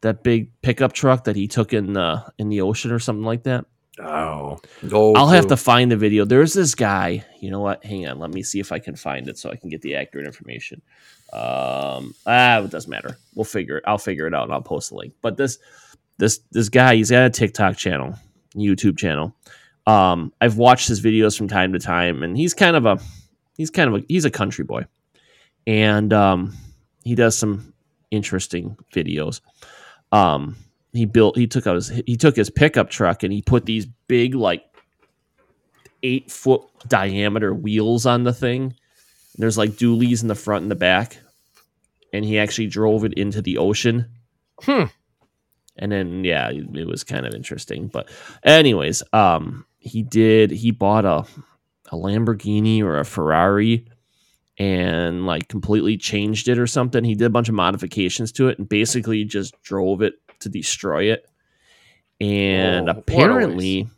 [0.00, 3.44] that big pickup truck that he took in the in the ocean or something like
[3.44, 3.64] that.
[4.00, 4.60] Oh,
[4.92, 6.24] I'll have to find the video.
[6.24, 7.24] There's this guy.
[7.40, 7.84] You know what?
[7.84, 8.20] Hang on.
[8.20, 10.80] Let me see if I can find it so I can get the accurate information.
[11.32, 13.18] Um, ah, it doesn't matter.
[13.34, 13.84] We'll figure it.
[13.88, 15.14] I'll figure it out and I'll post the link.
[15.20, 15.58] But this
[16.18, 18.14] this this guy, he's got a TikTok channel,
[18.58, 19.34] YouTube channel.
[19.86, 22.98] Um, I've watched his videos from time to time, and he's kind of a
[23.56, 24.84] he's kind of a he's a country boy,
[25.66, 26.56] and um,
[27.04, 27.72] he does some
[28.10, 29.40] interesting videos.
[30.12, 30.56] Um,
[30.92, 33.86] he built he took out his he took his pickup truck and he put these
[34.06, 34.64] big like
[36.02, 38.74] eight foot diameter wheels on the thing.
[39.36, 41.18] There's like dualies in the front and the back,
[42.12, 44.06] and he actually drove it into the ocean.
[44.62, 44.84] Hmm.
[45.78, 47.88] And then yeah, it was kind of interesting.
[47.88, 48.08] But
[48.42, 51.24] anyways, um, he did he bought a
[51.90, 53.86] a Lamborghini or a Ferrari
[54.58, 57.04] and like completely changed it or something.
[57.04, 61.04] He did a bunch of modifications to it and basically just drove it to destroy
[61.12, 61.26] it.
[62.20, 63.88] And Oh, apparently,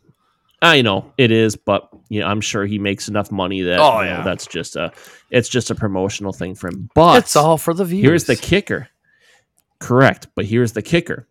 [0.60, 4.00] I know it is, but you know, I'm sure he makes enough money that Oh,
[4.02, 4.92] you know, that's just a
[5.30, 6.90] it's just a promotional thing for him.
[6.94, 8.04] But It's all for the views.
[8.04, 8.88] Here's the kicker.
[9.78, 11.26] Correct, but here's the kicker.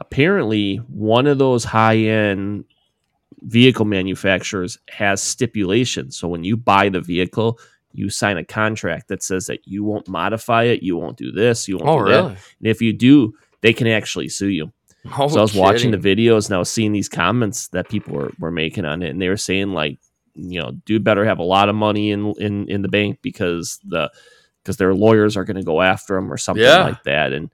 [0.00, 2.64] Apparently, one of those high-end
[3.42, 6.16] vehicle manufacturers has stipulations.
[6.16, 7.58] So when you buy the vehicle,
[7.92, 11.68] you sign a contract that says that you won't modify it, you won't do this,
[11.68, 12.24] you won't Oh, do that.
[12.24, 14.72] And if you do, they can actually sue you.
[15.18, 18.14] Oh, so I was watching the videos and I was seeing these comments that people
[18.14, 19.98] were, were making on it, and they were saying like,
[20.34, 23.80] you know, dude better have a lot of money in in, in the bank because
[23.86, 24.10] the
[24.62, 26.84] because their lawyers are going to go after him or something Yeah.
[26.84, 27.32] like that.
[27.32, 27.50] And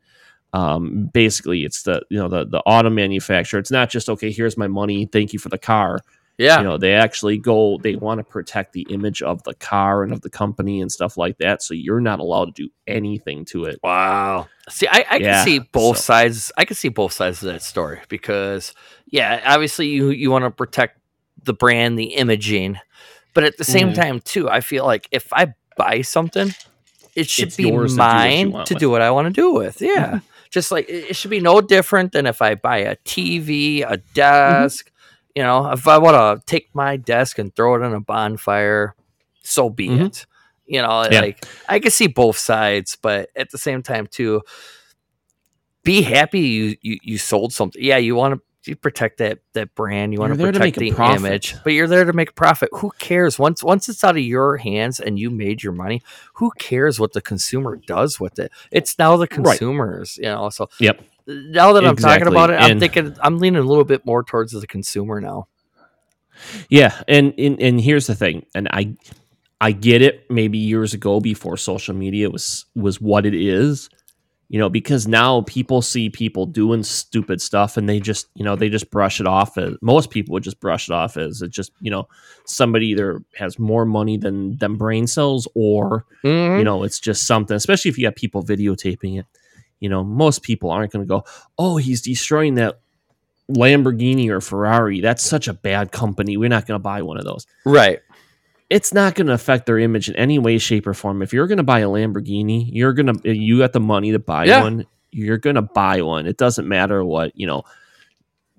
[0.56, 3.60] um, basically, it's the you know the the auto manufacturer.
[3.60, 4.30] It's not just okay.
[4.32, 5.06] Here's my money.
[5.06, 6.00] Thank you for the car.
[6.38, 6.58] Yeah.
[6.58, 7.78] You know, they actually go.
[7.82, 11.16] They want to protect the image of the car and of the company and stuff
[11.16, 11.62] like that.
[11.62, 13.78] So you're not allowed to do anything to it.
[13.82, 14.46] Wow.
[14.68, 16.52] See, I, I Yeah, can see both so- sides.
[16.58, 18.74] I can see both sides of that story because,
[19.06, 20.98] yeah, obviously you you want to protect
[21.42, 22.78] the brand, the imaging,
[23.32, 23.94] but at the same Mhm.
[23.94, 26.50] time too, I feel like if I buy something,
[27.14, 29.54] it should It's be yours to do mine to do what I want to do
[29.54, 29.80] with.
[29.80, 30.18] Yeah,
[30.56, 34.90] just like it, should be no different than if I buy a TV, a desk.
[35.34, 38.94] You know, if I want to take my desk and throw it on a bonfire,
[39.42, 40.06] so be Mhm.
[40.06, 40.24] it.
[40.64, 41.20] You know, Yeah.
[41.20, 44.40] like I can see both sides, but at the same time too,
[45.84, 47.82] be happy you you, you sold something.
[47.82, 50.12] Yeah, you want to you protect that that brand.
[50.12, 52.68] You want to protect the image, but you're there to make a profit.
[52.72, 56.02] Who cares once once it's out of your hands and you made your money?
[56.34, 58.50] Who cares what the consumer does with it?
[58.70, 59.30] It's now the Right.
[59.30, 60.50] consumers, you know.
[60.50, 61.00] So Yep.
[61.26, 64.22] now that I'm talking about it, I'm and- thinking I'm leaning a little bit more
[64.22, 65.48] towards the consumer now.
[66.68, 68.94] Yeah, and, and and here's the thing, and I
[69.60, 70.30] I get it.
[70.30, 73.88] Maybe years ago, before social media was was what it is,
[74.48, 78.54] you know, because now people see people doing stupid stuff, and they just you know
[78.56, 81.50] they just brush it off as most people would just brush it off as it
[81.50, 82.06] just you know
[82.44, 86.58] somebody either has more money than than brain cells, or Mhm.
[86.58, 87.56] you know it's just something.
[87.56, 89.26] Especially if you got people videotaping it,
[89.80, 91.24] you know, most people aren't going to go,
[91.58, 92.80] oh, he's destroying that
[93.50, 95.00] Lamborghini or Ferrari.
[95.00, 96.36] That's such a bad company.
[96.36, 97.46] We're not going to buy one of those.
[97.64, 98.00] right.
[98.68, 101.22] It's not going to affect their image in any way, shape, or form.
[101.22, 104.18] If you're going to buy a Lamborghini, you're going to, you got the money to
[104.18, 104.62] buy Yeah.
[104.62, 104.86] one.
[105.12, 106.26] You're going to buy one.
[106.26, 107.62] It doesn't matter what, you know,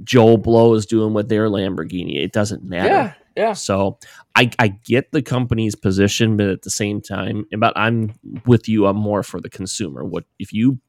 [0.04, 2.24] Joe Blow is doing with their Lamborghini.
[2.24, 2.88] It doesn't matter.
[2.88, 3.14] Yeah.
[3.36, 3.54] Yeah.
[3.54, 4.00] So
[4.36, 8.14] I, I get the company's position, but at the same time, but I'm
[8.46, 8.88] with you.
[8.88, 10.04] I'm more for the consumer.
[10.04, 10.80] What if you,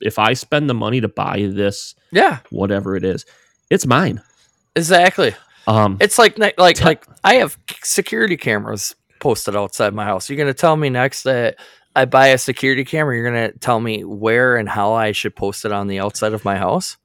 [0.00, 2.38] if I spend the money to buy this, Yeah.
[2.50, 3.24] whatever it is,
[3.70, 4.20] it's mine.
[4.76, 5.34] Exactly.
[5.66, 10.28] Um, It's like like Te- like I have security cameras posted outside my house.
[10.30, 11.56] You're gonna tell me next that
[11.94, 13.16] I buy a security camera.
[13.16, 16.44] You're gonna tell me where and how I should post it on the outside of
[16.44, 16.96] my house.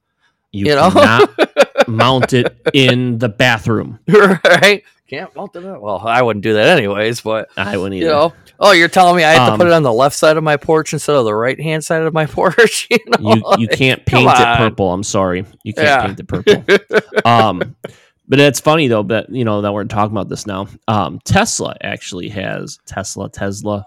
[0.52, 0.90] you, you know?
[0.90, 1.30] cannot
[1.88, 3.98] mount it in the bathroom.
[4.08, 4.82] right?
[5.08, 5.64] Can't mount it.
[5.64, 5.80] up.
[5.80, 7.20] Well, I wouldn't do that anyways.
[7.22, 8.14] But I wouldn't you either.
[8.14, 10.36] know, oh, you're telling me I have to Um, put it on the left side
[10.36, 12.86] of my porch instead of the right hand side of my porch?
[12.90, 14.92] You know, you you can't paint it purple.
[14.92, 16.06] I'm sorry, you can't Yeah.
[16.06, 16.64] paint it purple.
[17.30, 17.74] um,
[18.32, 20.66] but it's funny though that you know that we're talking about this now.
[20.88, 23.84] Um, Tesla actually has Tesla Tesla.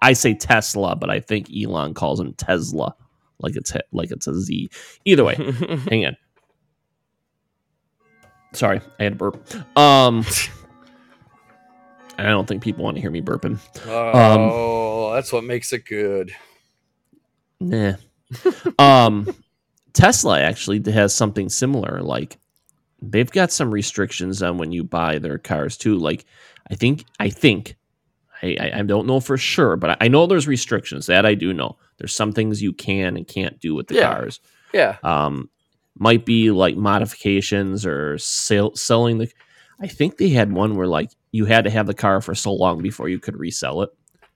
[0.00, 2.94] I say Tesla, but I think Elon calls him Tesla,
[3.40, 4.70] like it's like it's a Z.
[5.04, 5.34] Either way,
[5.90, 6.16] hang on.
[8.52, 9.34] Sorry, I had a burp.
[9.76, 10.24] Um,
[12.18, 13.58] I don't think people want to hear me burping.
[13.84, 16.30] oh, that's what makes it good.
[17.58, 17.94] Nah.
[18.78, 19.28] um,
[19.92, 22.00] Tesla actually has something similar.
[22.00, 22.38] Like
[23.00, 25.96] they've got some restrictions on when you buy their cars too.
[25.96, 26.24] Like
[26.70, 27.76] I think I think
[28.42, 31.52] I, I, don't know for sure, but I, I know there's restrictions that I do
[31.52, 31.76] know.
[31.98, 34.14] There's some things you can and can't do with the Yeah.
[34.14, 34.40] cars.
[34.72, 34.96] Yeah.
[35.02, 35.50] Um,
[35.98, 39.28] might be like modifications or sale, selling the.
[39.80, 42.52] I think they had one where like you had to have the car for so
[42.52, 43.90] long before you could resell it.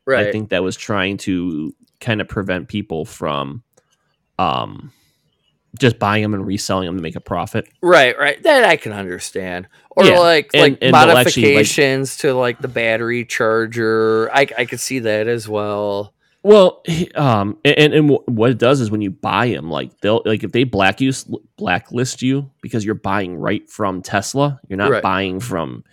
[0.05, 0.27] Right.
[0.27, 3.63] I think that was trying to kind of prevent people from,
[4.39, 4.93] um,
[5.79, 7.67] just buying them and reselling them to make a profit.
[7.83, 8.43] Right, right.
[8.43, 9.69] That I can understand.
[9.91, 14.31] Or Yeah, like and- like and they'll actually, like- modifications to like the battery charger.
[14.33, 16.13] I I could see that as well.
[16.45, 16.83] Well,
[17.15, 20.43] um, and and wh- what it does is when you buy them, like they'll like
[20.43, 21.13] if they black you
[21.57, 25.03] blacklist you because you're buying right from Tesla, you're not Right.
[25.03, 25.85] buying from,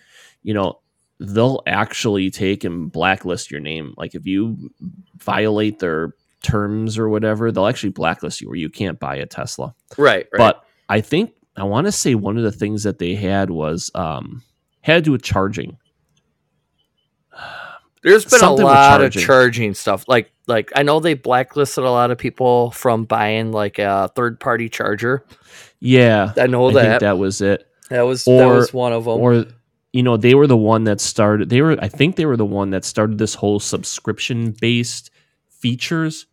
[0.42, 0.80] you know,
[1.20, 3.94] they'll actually take and blacklist your name.
[3.96, 4.70] Like if you
[5.18, 9.74] violate their terms or whatever, they'll actually blacklist you where you can't buy a Tesla.
[9.98, 10.38] Right, right.
[10.38, 13.90] But I think I want to say one of the things that they had was
[13.94, 14.42] um
[14.80, 15.76] had to do with charging.
[18.02, 19.26] There's been a something with lot of charging.
[19.26, 20.04] charging stuff.
[20.08, 24.40] Like like I know they blacklisted a lot of people from buying like a third
[24.40, 25.24] party charger.
[25.80, 26.82] Yeah, I know I that.
[26.82, 27.66] think that was it.
[27.90, 29.20] that was that was one of them.
[29.20, 29.44] or
[29.92, 32.44] you know they were the one that started they were i think they were the
[32.46, 35.10] one that started this whole subscription based
[35.48, 36.26] features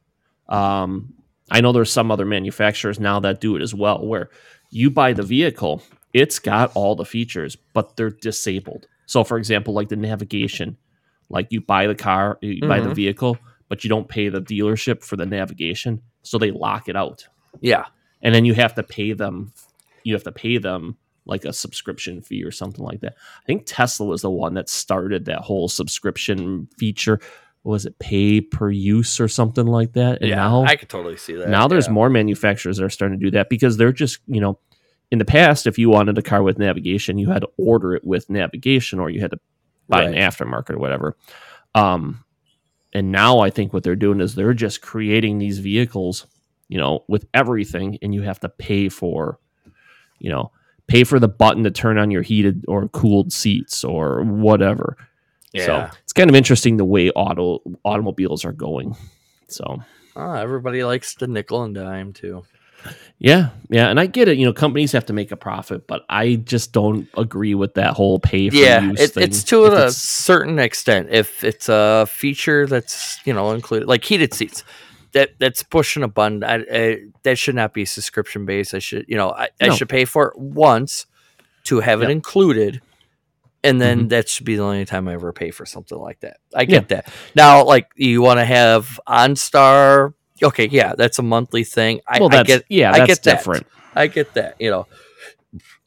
[0.49, 1.13] um
[1.51, 4.29] i know there's some other manufacturers now that do it as well where
[4.71, 5.81] you buy the vehicle
[6.13, 10.77] it's got all the features but they're disabled so for example like the navigation
[11.29, 12.95] like you buy the car you buy the Mhm.
[12.95, 13.37] vehicle
[13.69, 17.27] but you don't pay the dealership for the navigation so they lock it out
[17.61, 17.85] yeah.
[18.21, 19.51] and then you have to pay them
[20.03, 23.63] you have to pay them like a subscription fee or something like that i think
[23.65, 27.19] tesla was the one that started that whole subscription feature
[27.67, 30.35] was it pay per use or something like that and yeah.
[30.35, 31.49] now I could totally see that.
[31.49, 31.93] now there's yeah.
[31.93, 34.57] more manufacturers that are starting to do that because they're just you know
[35.11, 38.05] in the past if you wanted a car with navigation you had to order it
[38.05, 39.39] with navigation or you had to
[39.89, 41.17] buy an aftermarket or whatever
[41.75, 42.23] um
[42.93, 46.25] and now i think what they're doing is they're just creating these vehicles
[46.69, 49.39] you know with everything and you have to pay for
[50.19, 50.51] you know
[50.87, 54.95] pay for the button to turn on your heated or cooled seats or whatever
[55.53, 55.65] Yeah.
[55.65, 58.95] so it's kind of interesting the way auto automobiles are going
[59.47, 59.81] so
[60.19, 62.43] Oh, everybody likes the nickel and dime too.
[63.19, 64.37] Yeah, yeah, and I get it.
[64.37, 67.93] You know, companies have to make a profit, but I just don't agree with that
[67.93, 69.23] whole pay for yeah, use it, thing.
[69.23, 71.09] it's to If a it's- certain extent.
[71.11, 74.63] If it's a feature that's you know included, like heated seats,
[75.11, 76.43] that that's pushing a button.
[76.43, 78.73] I, I, that should not be subscription based.
[78.73, 81.05] I should you know I, I should pay for it once
[81.65, 82.81] to have it included,
[83.63, 84.09] and then Mhm.
[84.09, 86.37] that should be the only time I ever pay for something like that.
[86.55, 87.11] I get that.
[87.35, 90.13] Now, like you want to have OnStar.
[90.43, 92.01] Okay, yeah, that's a monthly thing.
[92.07, 93.45] I, well, I get yeah, I get that.
[93.95, 94.55] I get that.
[94.59, 94.87] You know,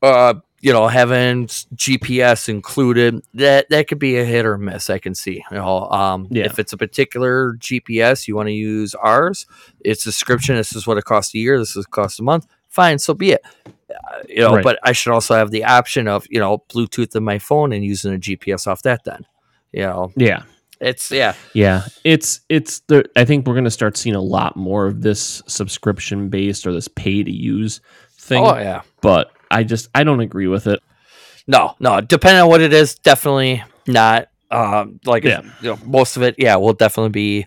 [0.02, 4.90] uh, you know, having GPS included that that could be a hit or miss.
[4.90, 5.42] I can see.
[5.50, 6.44] You know, um, Yeah.
[6.46, 9.46] if it's a particular GPS, you want to use ours.
[9.80, 10.56] It's subscription.
[10.56, 11.58] This is what it costs a year.
[11.58, 12.46] This is cost a month.
[12.68, 13.42] Fine, so be it.
[14.28, 14.64] You know, Right.
[14.64, 17.84] but I should also have the option of you know Bluetooth in my phone and
[17.84, 19.04] using a GPS off that.
[19.04, 19.26] Then,
[19.72, 20.42] you know, Yeah,
[20.80, 21.84] it's yeah, yeah.
[22.04, 23.04] It's it's the.
[23.16, 26.88] I think we're gonna start seeing a lot more of this subscription based or this
[26.88, 27.80] pay to use
[28.18, 28.44] thing.
[28.44, 28.82] oh yeah.
[29.00, 30.80] But I just I don't agree with it.
[31.46, 32.00] No, no.
[32.00, 34.28] Depending on what it is, definitely not.
[34.52, 35.42] Um, like Yeah.
[35.60, 37.46] you know, most of it, yeah, will definitely be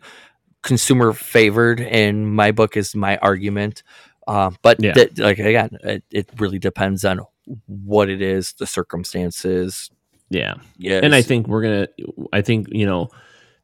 [0.61, 1.79] consumer favored.
[1.81, 3.83] And my book is my argument.
[4.27, 4.93] Um, but Yeah.
[4.93, 7.21] that- like again, it, it really depends on
[7.67, 9.89] what it is, the circumstances.
[10.29, 11.87] Yeah, Yeah, and I think we're gonna.
[12.31, 13.09] I think you know,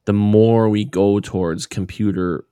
[0.06, 2.46] the more we go towards computer,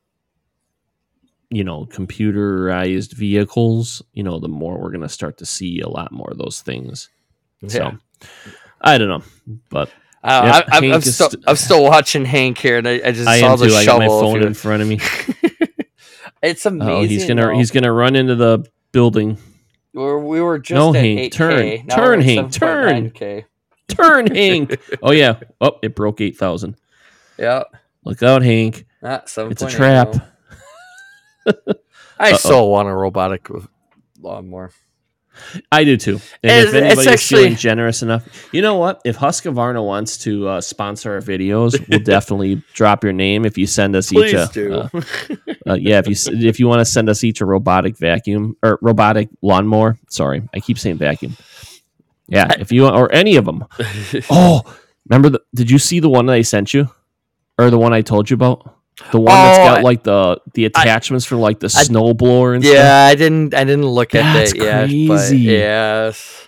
[1.50, 6.12] you know, computerized vehicles, you know, the more we're gonna start to see a lot
[6.12, 7.10] more of those things.
[7.68, 7.98] So
[8.82, 9.24] I don't know,
[9.70, 9.92] but
[10.24, 13.28] I, Yeah, I, Hank still st- I'm still watching Hank here, and I, I just
[13.28, 13.76] I saw am the too.
[13.76, 15.00] I got my phone in front of me.
[16.42, 16.92] it's amazing.
[16.94, 17.54] Oh, he's gonna though.
[17.56, 19.38] he's gonna run into the building.
[19.94, 21.32] We're, we were just No, at Hank, 8K.
[21.32, 21.86] turn.
[21.88, 23.12] Now Turn, Hank, turn.
[23.12, 23.46] 7.9K.
[23.88, 24.80] Turn, Hank.
[25.02, 25.40] Oh yeah.
[25.62, 26.76] Oh, it broke eight thousand.
[27.40, 27.64] Yeah.
[28.04, 28.86] Look out, Hank.
[29.04, 30.16] Ah, It's a trap.
[32.20, 32.38] I Uh-oh.
[32.38, 33.48] still want a robotic
[34.20, 34.72] lawnmower.
[35.72, 36.20] I do too.
[36.44, 39.02] And It's- if anybody's actually- feeling generous enough, you know what?
[39.06, 43.66] If Husqvarna wants to uh, sponsor our videos, we'll definitely drop your name if you
[43.68, 44.18] send us each.
[44.20, 44.74] Please A, do.
[44.74, 44.90] uh,
[45.70, 46.16] uh, yeah, if you
[46.48, 49.98] if you want to send us each a robotic vacuum or robotic lawnmower.
[50.10, 51.36] Sorry, I keep saying vacuum.
[52.28, 53.66] Yeah, if you or any of them.
[54.30, 54.62] Oh,
[55.10, 55.42] remember the?
[55.56, 56.90] Did you see the one that I sent you,
[57.58, 58.77] or the one I told you about?
[59.12, 62.64] The one that's got like the the attachments for like the I- snow blower and
[62.64, 62.76] stuff.
[62.76, 63.54] yeah, I didn't.
[63.54, 64.88] I didn't look at That's that yet.
[64.88, 65.08] crazy.
[65.08, 66.48] But yes.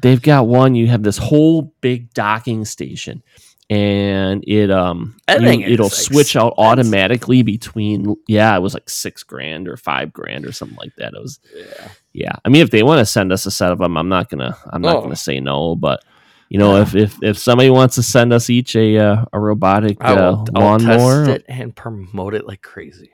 [0.00, 3.22] they've got one you have this whole big docking station
[3.70, 8.90] and it um I you- it'll like, switch out automatically between yeah it was like
[8.90, 11.88] six grand or five grand or something like that it was Yeah.
[12.12, 14.28] yeah i mean if they want to send us a set of them i'm not
[14.28, 15.02] gonna i'm not Oh.
[15.02, 16.02] gonna say no but
[16.52, 16.82] you know Yeah.
[16.82, 20.16] if, if if somebody wants to send us each a uh, a robotic I uh,
[20.16, 23.10] will, I'll lawnmower test it and promote it like crazy.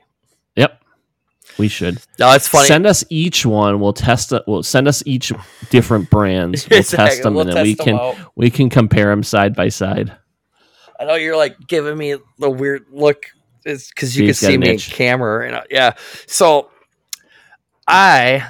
[0.55, 0.81] yep
[1.57, 2.67] we should No, it's funny.
[2.67, 5.31] send us each one we'll test it we'll send us each
[5.69, 8.15] different brands we'll test them we'll and then we can out.
[8.35, 10.15] we can compare them side by side
[10.99, 13.27] I know you're like giving me the weird look.
[13.63, 15.93] It's because you can see me in camera, and uh, yeah.
[16.27, 16.71] So
[17.87, 18.45] I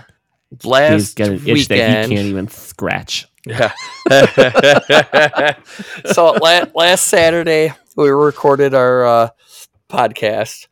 [0.49, 2.11] he's last got an itch that weekend.
[2.11, 3.71] he can't even scratch Yeah.
[6.13, 9.29] so la- last Saturday we recorded our uh,
[9.89, 10.67] podcast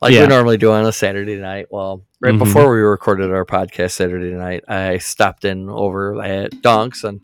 [0.00, 0.22] like Yeah.
[0.22, 1.66] we normally do on a Saturday night.
[1.70, 2.38] Well, right Mhm.
[2.38, 7.20] before we recorded our podcast Saturday night, I stopped in over at Donk's and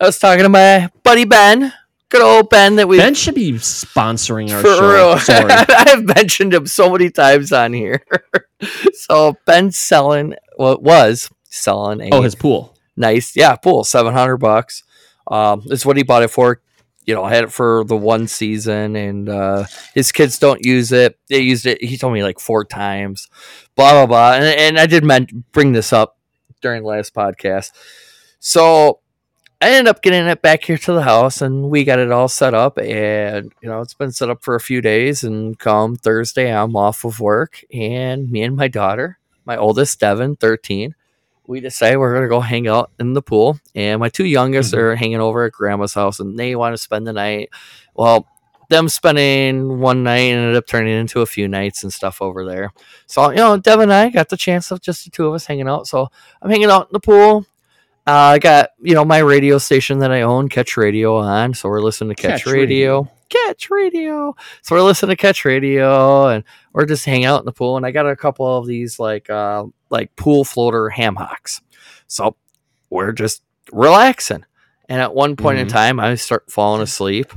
[0.00, 1.72] I was talking to my buddy Ben,
[2.08, 5.48] good old Ben that we Ben should be sponsoring our show.
[5.68, 8.04] I've mentioned him so many times on here.
[8.92, 12.75] so Ben's selling what was selling a Oh, his pool.
[12.96, 13.36] Nice.
[13.36, 14.82] Yeah pool 700 bucks.
[15.26, 16.60] Um that's what he bought it for.
[17.04, 20.92] You know i had it for the one season and uh his kids don't use
[20.92, 21.18] it.
[21.28, 23.28] They used it he told me like four times.
[23.74, 24.32] Blah blah blah.
[24.34, 26.18] And, and i did men- bring this up
[26.60, 27.70] during the last podcast.
[28.40, 29.00] So
[29.60, 32.28] i ended up getting it back here to the house and we got it all
[32.28, 35.96] set up and you know it's been set up for a few days and come
[35.96, 40.94] thursday i'm off of work and me and my daughter my oldest devin 13
[41.46, 44.78] we decide we're gonna go hang out in the pool, and my two youngest Mhm.
[44.78, 47.50] are hanging over at grandma's house, and they want to spend the night.
[47.94, 48.26] Well,
[48.68, 52.72] them spending one night ended up turning into a few nights and stuff over there.
[53.06, 55.46] So you know, Devin and I got the chance of just the two of us
[55.46, 55.86] hanging out.
[55.86, 56.08] So
[56.42, 57.46] I'm hanging out in the pool.
[58.06, 61.54] Uh, I got you know my radio station that I own, Catch Radio, on.
[61.54, 63.00] So we're listening to Catch, Catch radio.
[63.02, 63.12] Radio.
[63.28, 64.36] Catch Radio.
[64.62, 67.76] So we're listening to Catch Radio, and we're just hanging out in the pool.
[67.76, 71.60] And I got a couple of these like uh, like pool floater ham hocks.
[72.06, 72.36] So
[72.90, 73.42] we're just
[73.72, 74.44] relaxing.
[74.88, 75.70] And at one point in Mhm.
[75.72, 77.32] time, I start falling asleep,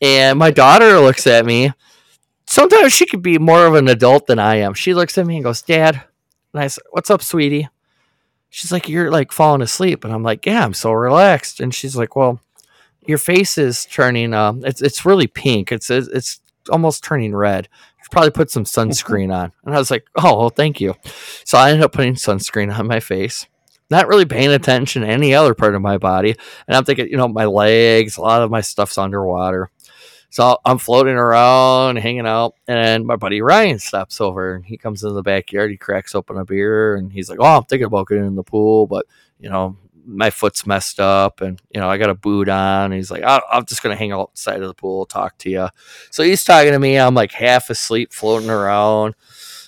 [0.00, 1.72] and my daughter looks at me.
[2.46, 4.72] Sometimes she could be more of an adult than I am.
[4.72, 6.00] She looks at me and goes, "Dad,"
[6.54, 7.68] and I said, "What's up, sweetie?"
[8.50, 11.96] She's like, "You're like falling asleep," and I'm like, "Yeah, I'm so relaxed." And she's
[11.96, 12.40] like, "Well."
[13.08, 14.34] Your face is turning.
[14.34, 15.70] Um, it's it's really pink.
[15.70, 16.40] It's it's, it's
[16.70, 17.68] almost turning red.
[17.98, 19.52] You should probably put some sunscreen on.
[19.64, 20.94] And I was like, oh, well, thank you.
[21.44, 23.46] So I ended up putting sunscreen on my face,
[23.90, 26.34] not really paying attention to any other part of my body.
[26.66, 29.70] And I'm thinking, you know, my legs, a lot of my stuff's underwater.
[30.30, 35.02] So I'm floating around, hanging out, and my buddy Ryan steps over and he comes
[35.02, 35.70] in the backyard.
[35.70, 38.42] He cracks open a beer and he's like, Oh, I'm thinking about getting in the
[38.42, 39.06] pool, but
[39.38, 42.92] you know, my foot's messed up and you know, I got a boot on.
[42.92, 45.68] He's like, "I- I'm just gonna hang outside of the pool, talk to you.
[46.10, 46.98] So he's talking to me.
[46.98, 49.14] I'm like half asleep, floating around.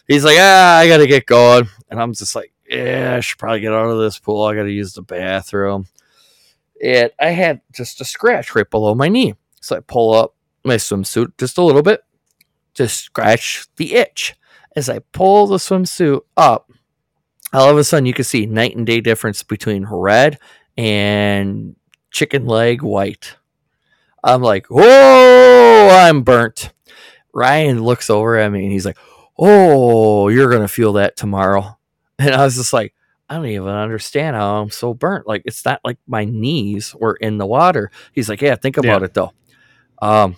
[0.07, 1.69] He's like, ah, I gotta get going.
[1.91, 4.43] And I'm just like, yeah, I should probably get out of this pool.
[4.45, 5.87] I gotta use the bathroom.
[6.83, 9.35] And I had just a scratch right below my knee.
[9.61, 10.35] So I pull up
[10.69, 12.03] my swimsuit just a little bit
[12.75, 14.35] to scratch the itch.
[14.77, 16.71] As I pull the swimsuit up,
[17.53, 20.39] all of a sudden you can see night and day difference between red
[20.77, 21.75] and
[22.11, 23.37] chicken leg white.
[24.23, 26.73] I'm like, whoa, I'm burnt.
[27.33, 28.99] Ryan looks over at me and he's like,
[29.39, 31.77] oh, you're going to feel that tomorrow.
[32.21, 32.95] And I was just like,
[33.29, 35.27] I don't even understand how I'm so burnt.
[35.29, 37.91] Like, it's not like my knees were in the water.
[38.13, 39.05] He's like, yeah, think about Yeah.
[39.05, 39.33] it though.
[40.03, 40.37] Um,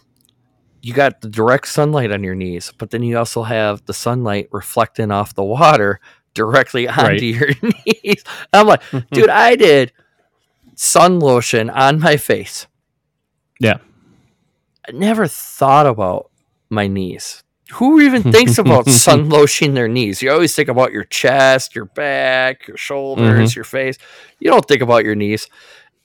[0.83, 4.49] you got the direct sunlight on your knees, but then you also have the sunlight
[4.53, 6.01] reflecting off the water
[6.35, 7.23] directly onto Right.
[7.23, 7.51] your
[7.87, 8.25] knees.
[8.53, 9.93] I'm like, dude, I did
[10.75, 12.67] sun lotion on my face.
[13.59, 13.79] Yeah.
[14.89, 16.31] I never thought about
[16.71, 17.43] my knees.
[17.75, 20.23] Who even thinks about sun lotioning their knees?
[20.23, 23.59] You always think about your chest, your back, your shoulders, mm-hmm.
[23.59, 23.97] your face.
[24.41, 25.47] You don't think about your knees.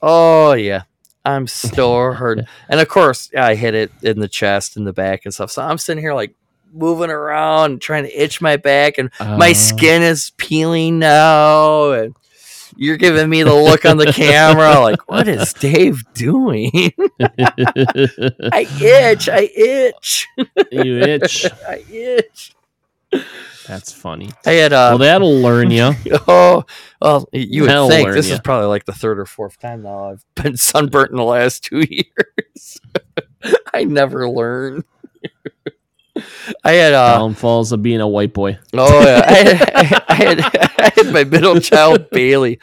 [0.01, 0.83] Oh yeah.
[1.25, 2.45] I'm still hurting.
[2.69, 5.51] And of course, I hit it in the chest and the back and stuff.
[5.51, 6.35] So I'm sitting here like
[6.73, 11.91] moving around, trying to itch my back, and my Uh, skin is peeling now.
[11.91, 12.15] And
[12.77, 16.71] you're giving me the look on the camera, like, what is Dave doing?
[17.21, 20.27] I itch, I itch,
[20.71, 21.45] you itch.
[21.67, 22.53] I itch.
[23.67, 24.29] That's funny.
[24.45, 25.91] I had uh, well, that'll learn you.
[26.27, 26.63] oh,
[27.01, 28.35] well, you would That'll think this ya.
[28.35, 31.63] is probably like the third or fourth time now I've been sunburnt in the last
[31.63, 32.79] two years.
[33.73, 34.83] I never learn.
[36.63, 38.57] I had uh, Downfalls of being a white boy.
[38.73, 40.39] Oh yeah, I had, I had
[40.79, 42.59] I had my middle child Bailey.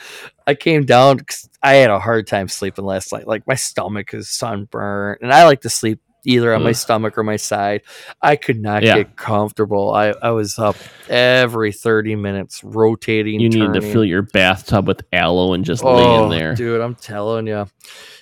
[0.46, 1.20] I came down
[1.62, 3.26] I had a hard time sleeping last night.
[3.26, 6.74] Like my stomach is sunburnt, and I like to sleep either on my mm-hmm.
[6.74, 7.82] stomach or my side.
[8.20, 8.98] I could not Yeah.
[8.98, 9.92] get comfortable.
[9.92, 10.76] I, I was up
[11.08, 13.40] every 30 minutes rotating.
[13.40, 16.54] You need to fill your bathtub with aloe and just lay Oh, in there.
[16.54, 17.66] dude, I'm telling you.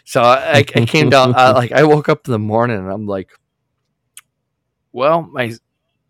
[0.05, 3.07] So I, I came down, I, like I woke up in the morning and I'm
[3.07, 3.31] like,
[4.93, 5.53] well, my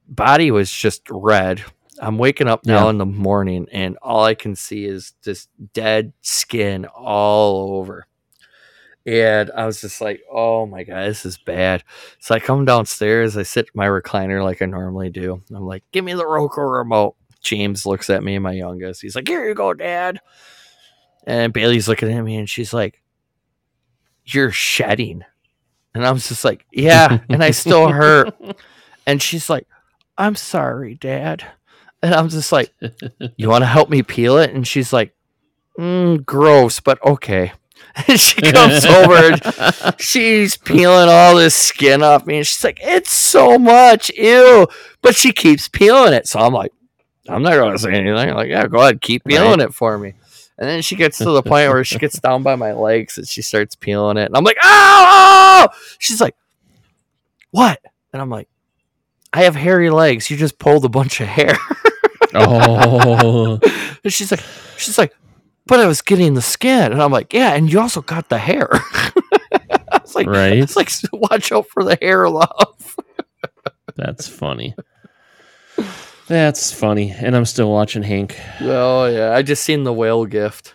[0.08, 1.62] body was just red.
[2.00, 2.90] I'm waking up now Yeah.
[2.90, 8.06] in the morning and all I can see is just dead skin all over.
[9.06, 11.82] And I was just like, oh my God, this is bad.
[12.18, 15.42] So I come downstairs, I sit in my recliner like I normally do.
[15.54, 17.16] I'm like, give me the Roku remote.
[17.42, 19.00] James looks at me, my youngest.
[19.00, 20.20] He's like, here you go, dad.
[21.26, 23.02] And Bailey's looking at me and she's like,
[24.24, 25.24] You're shedding.
[25.94, 27.20] And I was just like, Yeah.
[27.28, 28.34] And I still hurt.
[29.06, 29.66] And she's like,
[30.18, 31.44] I'm sorry, dad.
[32.02, 32.72] And I'm just like,
[33.36, 34.54] You want to help me peel it?
[34.54, 35.14] And she's like,
[35.78, 37.52] mm, Gross, but okay.
[38.08, 42.38] And she comes over and she's peeling all this skin off me.
[42.38, 44.10] And she's like, It's so much.
[44.16, 44.66] Ew.
[45.02, 46.26] But she keeps peeling it.
[46.28, 46.72] So I'm like,
[47.28, 48.16] I'm not going to say anything.
[48.30, 49.00] I'm like, Yeah, go ahead.
[49.00, 49.68] Keep peeling Right.
[49.68, 50.14] it for me.
[50.58, 53.26] And then she gets to the point where she gets down by my legs and
[53.26, 54.26] she starts peeling it.
[54.26, 55.68] And I'm like, oh,
[55.98, 56.36] she's like,
[57.50, 57.80] what?
[58.12, 58.46] And I'm like,
[59.32, 60.30] I have hairy legs.
[60.30, 61.56] You just pulled a bunch of hair.
[62.34, 63.58] oh,
[64.04, 64.42] And she's like,
[64.76, 65.14] she's like,
[65.70, 66.90] but I was getting the skin.
[66.90, 68.68] And I'm like, yeah, and you also got the hair.
[68.72, 70.54] I was like, right.
[70.54, 72.96] it's like, watch out for the hair, love.
[73.94, 74.74] That's funny.
[76.26, 77.12] That's funny.
[77.12, 78.36] And I'm still watching Hank.
[78.60, 80.74] Oh yeah, I just seen the whale gift.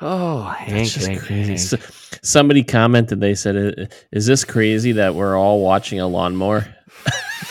[0.00, 1.76] Oh, Hank, Hank, crazy.
[1.76, 1.82] Hank.
[1.82, 6.74] S- Somebody commented, they said, Is this crazy that we're all watching a lawnmower?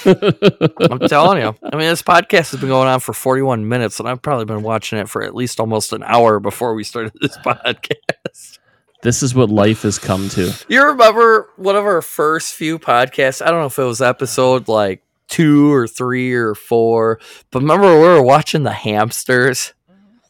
[0.05, 1.55] I'm telling you.
[1.63, 4.63] I mean, this podcast has been going on for 41 minutes, and I've probably been
[4.63, 8.59] watching it for at least almost an hour before we started this podcast.
[9.01, 10.53] this is what life has come to.
[10.67, 13.45] You remember one of our first few podcasts?
[13.45, 17.19] I don't know if it was episode like two or three or four,
[17.51, 19.73] but remember we were watching the hamsters?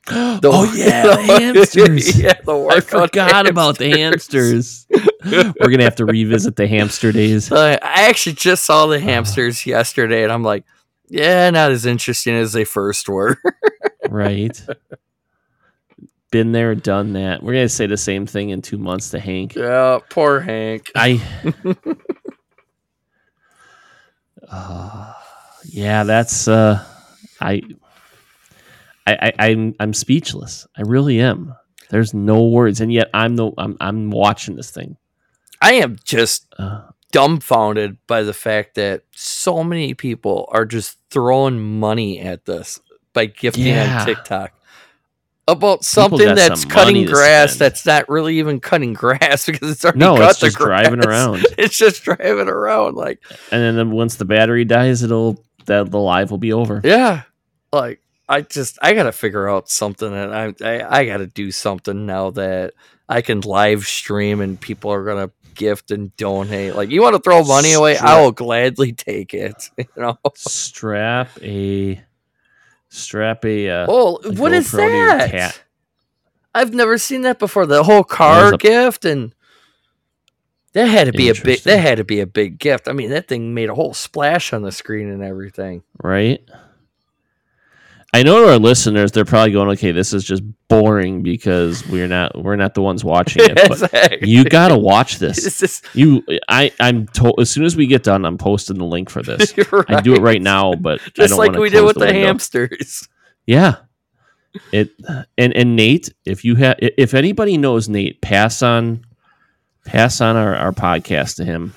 [0.08, 2.20] The- oh, yeah, the hamsters.
[2.20, 4.86] yeah, the I forgot about the hamsters.
[5.32, 7.46] We're going to have to revisit the hamster days.
[7.46, 10.66] So I actually just saw the hamsters yesterday, and I'm like,
[11.10, 13.38] yeah, not as interesting as they first were.
[14.10, 14.62] Right.
[16.30, 17.42] Been there, done that.
[17.42, 19.56] We're going to say the same thing in two months to Hank.
[19.56, 20.92] yeah, poor Hank.
[20.94, 21.22] I.
[24.48, 25.14] Uh,
[25.66, 26.84] yeah, that's uh,
[27.40, 27.62] I,
[29.08, 30.68] I, I, I'm, I'm speechless.
[30.78, 31.56] I really am.
[31.90, 34.98] There's no words, and yet I'm the, I'm, I'm watching this thing.
[35.64, 41.80] I am just Uh, dumbfounded by the fact that so many people are just throwing
[41.80, 42.80] money at this
[43.14, 44.00] by gifting Yeah.
[44.02, 44.52] on TikTok
[45.48, 50.00] about something that's some cutting grass that's not really even cutting grass because it's already
[50.00, 53.20] no, cut it's the just driving around, It's just driving around like
[53.52, 56.82] and then once the battery dies, it'll that the live will be over.
[56.84, 57.22] yeah,
[57.72, 62.06] like I just I gotta figure out something and I I, I gotta do something
[62.06, 62.74] now that
[63.08, 66.76] I can live stream and people are gonna gift and donate.
[66.76, 69.70] Like you want to throw money away, I will gladly take it.
[69.78, 70.18] You know.
[70.36, 72.02] Strap a,
[72.90, 73.70] strap a.
[73.70, 75.64] Uh, Oh, a what is GoPro your that?
[76.56, 77.66] I've never seen that before.
[77.66, 79.34] The whole car a- gift and
[80.74, 81.62] that had to be a big.
[81.64, 82.88] That had to be a big gift.
[82.88, 85.84] I mean, that thing made a whole splash on the screen and everything.
[86.02, 86.42] right?
[88.14, 92.38] I know our listeners, they're probably going, "Okay, this is just boring because we're not
[92.42, 94.30] we're not the ones watching it." But Exactly.
[94.30, 95.58] you got to watch this.
[95.60, 99.10] Just, You, I, I'm told as soon as we get done, I'm posting the link
[99.10, 99.56] for this.
[99.58, 100.42] you're I do it right right.
[100.42, 102.20] now, but I just like we did with the, window.
[102.22, 103.08] hamsters.
[103.48, 103.78] Yeah,
[104.72, 104.92] it
[105.38, 109.06] and and Nate, if you have, if anybody knows Nate, pass on,
[109.86, 111.74] pass on our our podcast to him.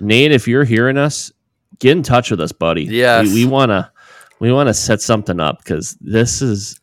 [0.00, 1.30] Nate, if you're hearing us,
[1.78, 2.84] get in touch with us, buddy.
[2.84, 3.92] Yeah, we, we wanna
[4.40, 6.80] we wanna set something up because this is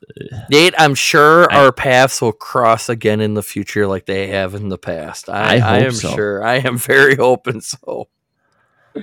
[0.49, 4.55] Nate, I'm sure I- our paths will cross again in the future, like they have
[4.55, 5.29] in the past.
[5.29, 6.13] I, I I, am so.
[6.15, 6.43] sure.
[6.43, 7.61] I am very open.
[7.61, 8.07] So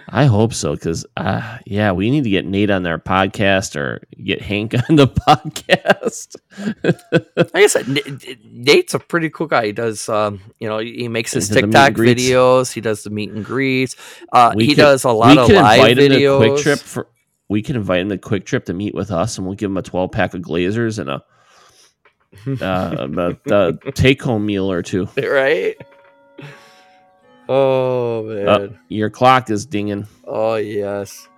[0.08, 4.00] I hope so because uh, yeah, we need to get Nate on their podcast or
[4.24, 6.36] get Hank on the podcast.
[7.36, 7.86] like I said,
[8.50, 9.66] Nate's a pretty cool guy.
[9.66, 12.72] He does, um, you know, he makes his He does the meet TikTok videos.
[12.72, 13.96] He does the meet and greets.
[14.32, 16.38] Uh, he could- does a lot of live to videos.
[16.38, 17.06] Kwik Trip for.
[17.52, 19.76] We can invite him to Kwik Trip to meet with us, and we'll give him
[19.76, 21.22] a twelve pack of Glazers and a
[22.64, 25.06] uh, a, a take home meal or two.
[25.16, 25.76] right?
[27.48, 28.48] Oh man!
[28.48, 30.06] Uh, your clock is dinging.
[30.24, 31.28] oh yes,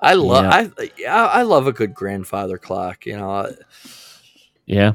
[0.00, 0.44] I love.
[0.44, 3.06] I yeah, I love a good grandfather clock.
[3.06, 3.50] You know,
[4.66, 4.92] Yeah,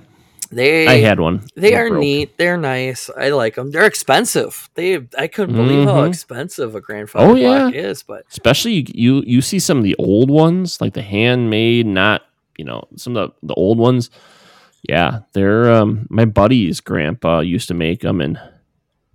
[0.51, 1.45] They I had one.
[1.55, 1.99] They It are broke.
[2.01, 2.37] neat.
[2.37, 3.09] They're nice.
[3.17, 3.71] I like them.
[3.71, 4.69] They're expensive.
[4.75, 6.07] They I couldn't believe how Mhm.
[6.07, 7.59] expensive a grandfather Oh, yeah.
[7.63, 8.03] clock is.
[8.03, 12.21] But especially you, you you see some of the old ones like the handmade not
[12.57, 14.09] you know some of the, the old ones
[14.87, 18.39] yeah they're um my buddy's grandpa used to make them and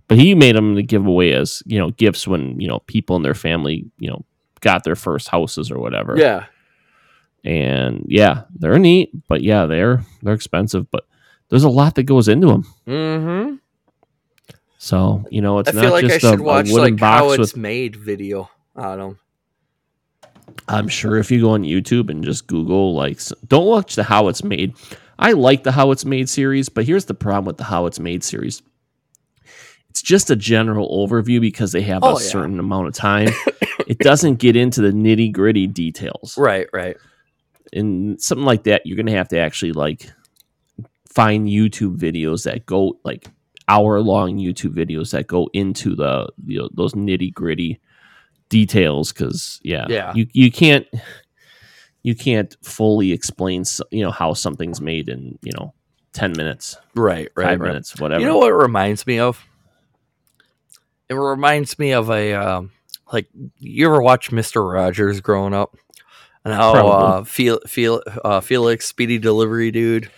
[0.07, 3.15] but he made them to give away as you know gifts when you know people
[3.15, 4.23] in their family you know
[4.61, 6.45] got their first houses or whatever yeah,
[7.43, 11.05] and yeah they're neat but yeah they're they're expensive but
[11.49, 13.55] there's a lot that goes into them mm-hmm.
[14.77, 16.95] so you know it's I not feel like I just should a, a watch wooden
[16.95, 19.19] like how it's with made video on them.
[20.67, 24.27] I'm sure if you go on YouTube and just Google, like, don't watch the How
[24.27, 24.75] It's Made.
[25.19, 27.99] I like the How It's Made series, but here's the problem with the How It's
[27.99, 28.61] Made series.
[29.89, 32.27] It's just a general overview because they have Oh, a yeah.
[32.27, 33.29] certain amount of time.
[33.87, 36.35] it doesn't get into the nitty gritty details.
[36.37, 36.97] Right, right.
[37.71, 40.11] And something like that, you're going to have to actually like
[41.13, 43.27] find YouTube videos that go like
[43.67, 47.79] hour long YouTube videos that go into the you know, those nitty gritty
[48.49, 50.13] details because yeah, Yeah.
[50.15, 50.85] you you can't
[52.03, 55.73] you can't fully explain you know how something's made in you know
[56.13, 57.67] ten minutes, Right, right, five right.
[57.69, 58.21] minutes, whatever.
[58.21, 59.43] You know what it reminds me of?
[61.09, 62.71] It reminds me of a um,
[63.11, 63.27] like
[63.59, 65.75] you ever watch Mister Rogers growing up,
[66.43, 70.09] and how uh, Fel- Fel- uh, Felix, Speedy Delivery dude,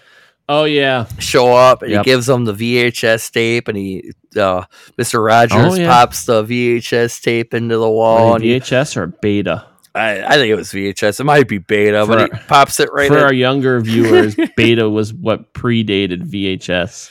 [0.48, 2.06] Oh yeah, show up and Yep.
[2.06, 4.64] he gives them the VHS tape, and he uh,
[4.98, 5.88] Mister Rogers Oh, yeah.
[5.88, 9.66] pops the VHS tape into the wall, Are and they he, VHS or beta.
[9.96, 11.20] I, I think it was VHS.
[11.22, 13.24] It might be beta, but For- he pops it right For in.
[13.24, 17.10] our younger viewers, beta was what predated VHS.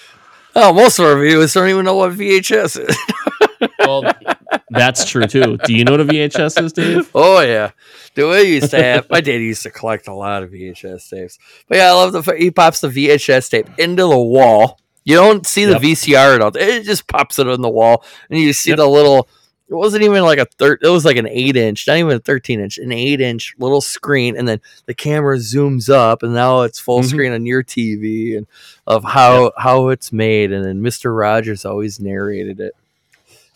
[0.55, 3.69] Oh, most of our viewers don't even know what VHS is.
[3.81, 4.03] Well,
[4.75, 5.57] that's true too.
[5.65, 7.11] Do you know what a VHS is, Dave?
[7.15, 7.71] Oh yeah,
[8.15, 11.39] do we used to have my dad used to collect a lot of VHS tapes.
[11.69, 14.81] But yeah, I love the fact he pops the VHS tape into the wall.
[15.05, 15.83] You don't see the Yep.
[15.83, 16.57] VCR at all.
[16.57, 18.79] It just pops it on the wall, and you see Yep.
[18.79, 19.29] the little.
[19.67, 20.81] It wasn't even like a third.
[20.83, 23.81] It was like an eight inch, not even a thirteen inch, an eight inch little
[23.81, 27.05] screen, and then the camera zooms up, and now it's full Mhm.
[27.09, 28.47] screen on your TV, and
[28.87, 30.53] of how how it's made.
[30.53, 32.75] And then Mister Rogers always narrated it.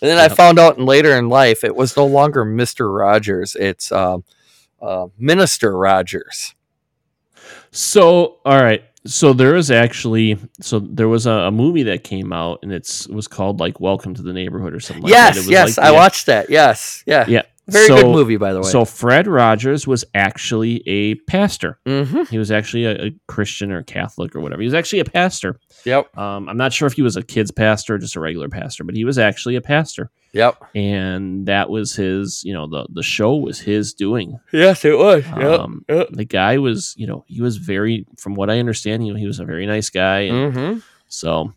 [0.00, 3.56] And then I found out in later in life it was no longer Mister Rogers;
[3.58, 4.24] it's um,
[4.80, 6.54] uh, Minister Rogers.
[7.70, 8.84] So, all right.
[9.06, 13.06] So there is actually so there was a, a movie that came out and it's
[13.06, 15.86] it was called like Welcome to the Neighborhood or something like yes, was yes, like
[15.86, 16.50] I the- watched that.
[16.50, 17.42] Yes, yeah, Yeah.
[17.68, 18.70] Very so, good movie by the way.
[18.70, 21.78] So Fred Rogers was actually a pastor.
[21.86, 24.62] hmm He was actually a, a Christian or Catholic or whatever.
[24.62, 25.58] He was actually a pastor.
[25.84, 28.48] yep, Um, I'm not sure if he was a kid's pastor or just a regular
[28.48, 30.10] pastor, but he was actually a pastor.
[30.32, 34.38] yep, And that was his, you know, the the show was his doing.
[34.52, 35.24] yes, it was.
[35.26, 35.60] Yep.
[35.60, 36.08] Um, yep.
[36.10, 39.26] the guy was, you know, he was very, from what I understand, you know, he
[39.26, 40.20] was a very nice guy.
[40.20, 40.78] And hmm
[41.10, 41.52] so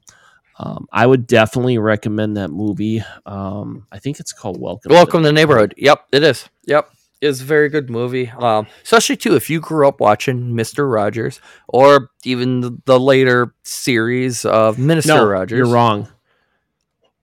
[0.64, 3.04] um, I would definitely recommend that movie.
[3.26, 4.92] Um, I think it's called Welcome.
[4.92, 5.74] Welcome to the neighborhood.
[5.78, 6.48] Yep, it is.
[6.68, 6.88] Yep.
[7.20, 11.40] It's a very good movie, um, especially too if you grew up watching Mister Rogers
[11.68, 15.58] or even the, the later series of Minister No, Rogers.
[15.58, 16.08] you're wrong.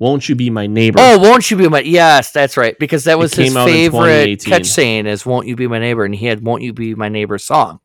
[0.00, 0.98] Won't you be my neighbor?
[1.00, 1.80] Oh, won't you be my?
[1.80, 2.78] Yes, that's right.
[2.78, 5.80] Because that was his came out in favorite catch saying is "Won't you be my
[5.80, 7.80] neighbor?" and he had "Won't you be my neighbor" song.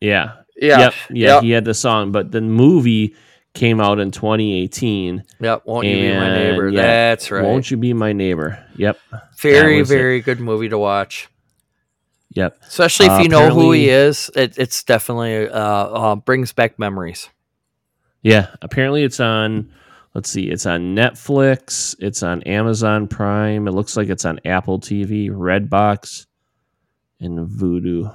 [0.00, 0.32] yeah.
[0.60, 0.94] Yeah, Yep.
[1.08, 1.34] Yeah.
[1.36, 3.14] yep, He had the song, but the movie
[3.54, 5.24] came out in 2018.
[5.40, 5.62] yep.
[5.64, 6.68] Won't you be my neighbor?
[6.68, 7.44] yeah, That's right.
[7.44, 8.64] Won't you be my neighbor?
[8.76, 8.98] Yep.
[9.38, 9.96] very, was it.
[9.96, 11.28] very good movie to watch.
[12.34, 12.58] Yep.
[12.62, 14.30] Especially if Uh, you know who he is.
[14.36, 17.28] It, it's definitely uh, uh, brings back memories.
[18.22, 18.48] Yeah.
[18.62, 19.72] Apparently it's on.
[20.14, 20.48] Let's see.
[20.50, 21.94] It's on Netflix.
[21.98, 23.66] It's on Amazon Prime.
[23.68, 26.26] It looks like it's on Apple TV, Redbox,
[27.20, 28.12] and Vudu.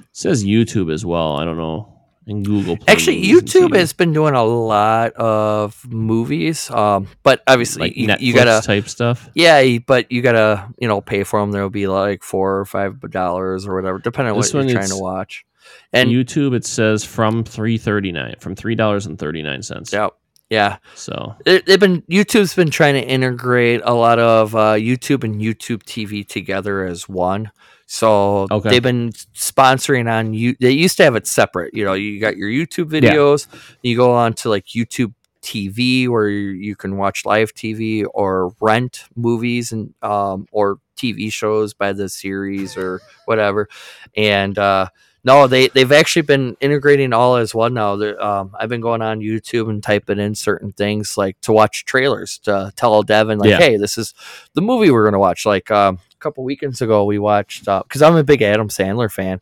[0.00, 1.36] It says YouTube as well.
[1.36, 1.97] I don't know.
[2.28, 2.76] And Google.
[2.76, 8.14] Play Actually, YouTube has been doing a lot of movies, um, but obviously like you,
[8.20, 9.30] you gotta type stuff.
[9.34, 11.52] Yeah, but you gotta you know pay for them.
[11.52, 14.90] There'll be like four or five dollars or whatever, depending on This what you're trying
[14.90, 15.46] to watch.
[15.92, 19.92] And YouTube, it says from three thirty nine, from three dollars and thirty nine cents.
[19.92, 20.08] yeah,
[20.50, 25.24] yeah, So They- they've been YouTube's been trying to integrate a lot of uh, YouTube
[25.24, 27.50] and YouTube TV together as one.
[27.86, 28.68] So Okay.
[28.70, 30.54] they've been sponsoring on you.
[30.60, 31.72] They used to have it separate.
[31.74, 33.12] You know, you got your YouTube Yeah.
[33.14, 33.46] videos.
[33.82, 38.52] You go on to like YouTube TV where you you can watch live TV or
[38.60, 43.68] rent movies and um, or TV shows by the series or whatever.
[44.16, 44.88] And uh,
[45.24, 47.94] no, they they've actually been integrating all as one now.
[47.94, 52.38] Um, I've been going on YouTube and typing in certain things like to watch trailers
[52.40, 53.58] to tell Devin like, Yeah.
[53.58, 54.14] hey, this is
[54.54, 55.44] the movie we're gonna watch.
[55.44, 59.40] Like um, a couple weekends ago, we watched because I'm a big Adam Sandler fan,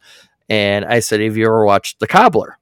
[0.49, 2.59] and I said, have you ever watched The Cobbler?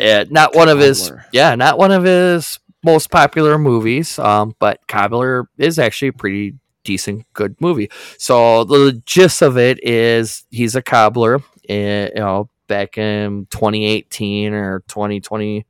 [0.00, 4.18] Uh, not one of his, yeah, not one of his most popular movies.
[4.18, 6.54] Um, but Cobbler is actually a pretty
[6.84, 7.90] decent, good movie.
[8.16, 11.40] So the gist of it is he's a cobbler,
[11.70, 15.64] eh, you know, back in 2018 or 2020,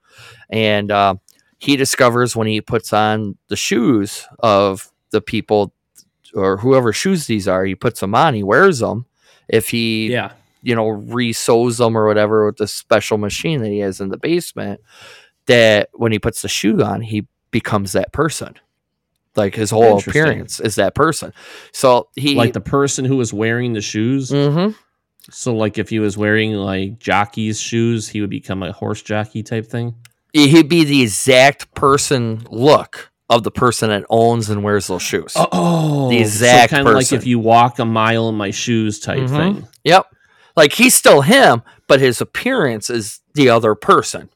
[0.51, 1.15] and uh,
[1.59, 5.73] he discovers when he puts on the shoes of the people
[6.35, 9.05] or whoever shoes these are, he puts them on, he wears them.
[9.49, 10.33] If he Yeah.
[10.63, 14.17] you know, resews them or whatever with the special machine that he has in the
[14.19, 14.81] basement,
[15.47, 18.55] that when he puts the shoe on, he becomes that person.
[19.37, 21.33] Like his whole appearance is that person.
[21.73, 24.31] So he Like the person who was wearing the shoes.
[24.31, 24.75] Mhm.
[25.31, 29.43] So, like, if he was wearing like jockey's shoes, he would become a horse jockey
[29.43, 29.95] type thing.
[30.33, 35.33] he'd be the exact person look of the person that owns and wears those shoes.
[35.37, 39.19] Oh, The exact kind of like if you walk a mile in my shoes type
[39.21, 39.29] Mhm.
[39.31, 39.69] thing.
[39.85, 40.07] Yep.
[40.57, 44.29] Like he's still him, but his appearance is the other person.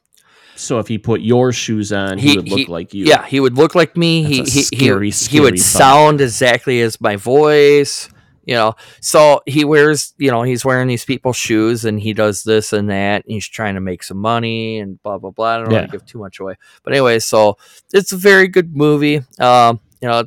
[0.57, 3.05] So if he put your shoes on, he, He- would look he- like you.
[3.05, 4.23] Yeah, he would look like me.
[4.23, 5.65] He That's a he, scary, he, he would thought.
[5.79, 8.07] sound exactly as my voice.
[8.45, 12.43] You know, so he wears, you know, he's wearing these people's shoes and he does
[12.43, 13.23] this and that.
[13.25, 15.55] And he's trying to make some money and blah blah blah.
[15.55, 15.77] I don't Yeah.
[15.79, 17.57] want to give too much away, but anyway, so
[17.93, 19.21] it's a very good movie.
[19.39, 20.23] Um, you know,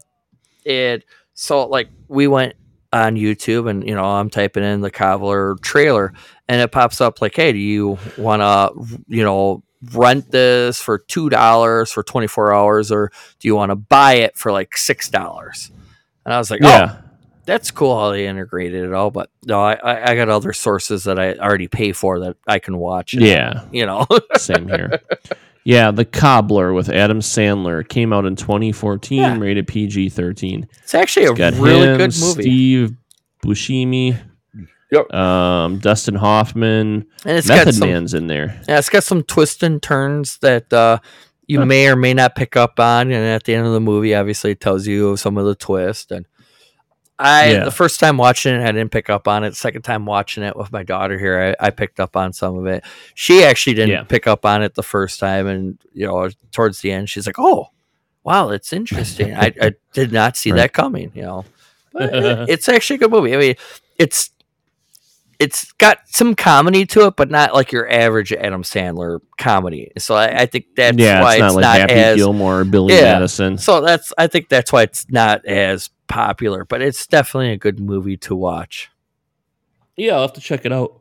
[0.65, 1.05] it
[1.35, 2.55] so like we went
[2.93, 6.13] on YouTube and you know I'm typing in the cobbler trailer
[6.49, 9.63] and it pops up like, hey, do you want to, you know,
[9.93, 14.37] rent this for two dollars for 24 hours, or do you want to buy it
[14.37, 15.71] for like six dollars?
[16.25, 16.97] And I was like, oh, yeah.
[17.49, 21.19] That's cool how they integrated it all, but no, I, I got other sources that
[21.19, 23.15] I already pay for that I can watch.
[23.15, 23.65] and, Yeah.
[23.73, 25.01] you know, Same here.
[25.65, 29.39] Yeah, The Cobbler with Adam Sandler came out in 2014, Yeah.
[29.39, 30.69] rated PG 13.
[30.83, 32.97] it's actually a Got really him, good movie, Steve
[33.45, 34.19] Buscemi,
[34.91, 35.13] Yep.
[35.13, 38.61] um, Dustin Hoffman, and it's got Method some Man's in there.
[38.69, 40.99] Yeah, it's got some twists and turns that uh,
[41.47, 41.67] you Huh.
[41.67, 44.53] may or may not pick up on, and at the end of the movie, obviously,
[44.53, 46.11] it tells you some of the twist.
[46.11, 46.25] And
[47.19, 47.65] I, Yeah.
[47.65, 49.57] the first time watching it, I didn't pick up on it.
[49.57, 52.67] Second time watching it with my daughter here, I, I picked up on some of
[52.67, 52.85] it.
[53.15, 54.03] She actually didn't Yeah.
[54.05, 57.39] pick up on it the first time, and you know, towards the end, she's like,
[57.39, 57.69] "Oh,
[58.23, 59.35] wow, it's interesting.
[59.35, 60.59] I, I did not see Right.
[60.59, 61.45] that coming." You know,
[61.93, 63.35] But it- it's actually a good movie.
[63.35, 63.55] I mean,
[63.99, 64.31] it's
[65.39, 69.93] it's got some comedy to it, but not like your average Adam Sandler comedy.
[69.99, 72.95] So I, I think that's yeah, why it's not like Happy as Gilmore or Billy
[72.95, 73.15] Yeah.
[73.15, 73.57] Madison.
[73.59, 77.79] so that's I think that's why it's not as popular, but it's definitely a good
[77.79, 78.91] movie to watch.
[79.97, 80.98] Yeah, I'll have to check it out.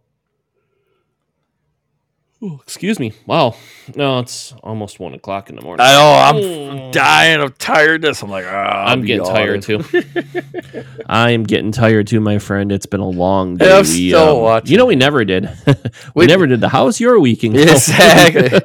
[2.44, 3.14] Ooh, excuse me.
[3.26, 3.56] Wow.
[3.96, 5.84] No, it's almost one o'clock in the morning.
[5.84, 6.92] I know I'm Mm.
[6.92, 8.22] dying of tiredness.
[8.22, 9.84] I'm like, ah, I'm getting tired too.
[11.08, 12.72] I am getting tired too, my friend.
[12.72, 13.76] It's been a long day.
[13.76, 14.72] I'm still watching.
[14.72, 15.50] You know, we never did.
[15.66, 15.74] we,
[16.14, 17.56] We- never did the house your weekend.
[17.58, 18.60] Exactly.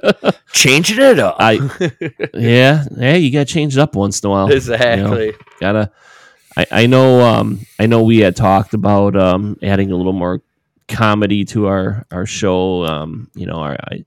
[0.53, 1.37] Changing it up.
[1.39, 1.53] I
[2.35, 3.15] yeah, yeah.
[3.17, 4.53] You gotta change it up once in a while.
[4.53, 5.33] exactly.
[5.61, 5.91] Gotta.
[6.59, 7.23] I, I know.
[7.23, 10.43] Um, I know we had talked about um adding a little more
[10.89, 12.85] comedy to our our show.
[12.85, 14.05] Um, you know, our I,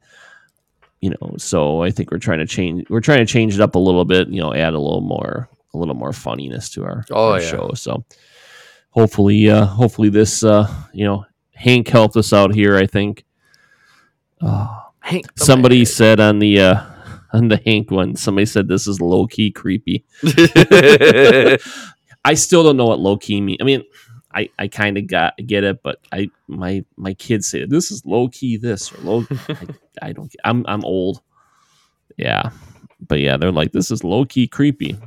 [1.01, 2.85] you know, so I think we're trying to change.
[2.89, 4.27] We're trying to change it up a little bit.
[4.29, 7.49] You know, add a little more a little more funniness to our, Oh, our yeah.
[7.49, 7.71] show.
[7.75, 8.05] So
[8.91, 12.77] hopefully, uh, hopefully this, uh, you know, Hank helped us out here.
[12.77, 13.25] I think.
[14.41, 15.85] Oh, Hank somebody man.
[15.85, 16.81] said on the uh
[17.33, 20.05] on the Hank one, somebody said this is low key creepy.
[22.27, 23.57] I still don't know what low key mean.
[23.61, 23.83] I mean,
[24.35, 28.05] I, I kind of got get it, but I my my kids say this is
[28.05, 29.25] low key this or low.
[29.49, 29.67] I,
[30.01, 30.35] I don't.
[30.43, 31.21] I'm I'm old.
[32.17, 32.49] Yeah,
[33.07, 34.97] but yeah, they're like this is low key creepy.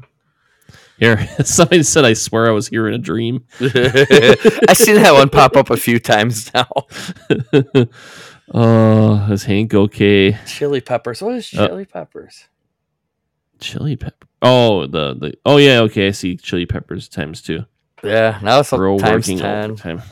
[0.99, 3.45] Here, somebody said I swear I was here in a dream.
[3.61, 6.68] I see that one pop up a few times now.
[8.53, 10.39] oh, is Hank okay?
[10.47, 11.20] Chili peppers.
[11.22, 12.49] What is Uh, chili peppers?
[13.61, 14.26] Chili pepper.
[14.41, 15.35] Oh, the the.
[15.45, 16.09] Oh yeah, okay.
[16.09, 17.66] I see chili peppers times two.
[18.03, 20.03] Yeah, now it's Bro times working overtime.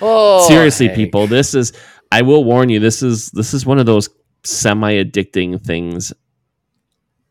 [0.00, 0.96] Oh, Seriously, Hank.
[0.96, 1.72] people, this is.
[2.12, 2.78] I will warn you.
[2.80, 4.08] This is this is one of those
[4.44, 6.12] semi addicting things.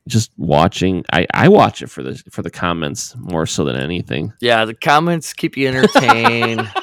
[0.08, 4.34] Just watching, I I watch it for the for the comments more so than anything.
[4.40, 6.70] Yeah, the comments keep you entertained.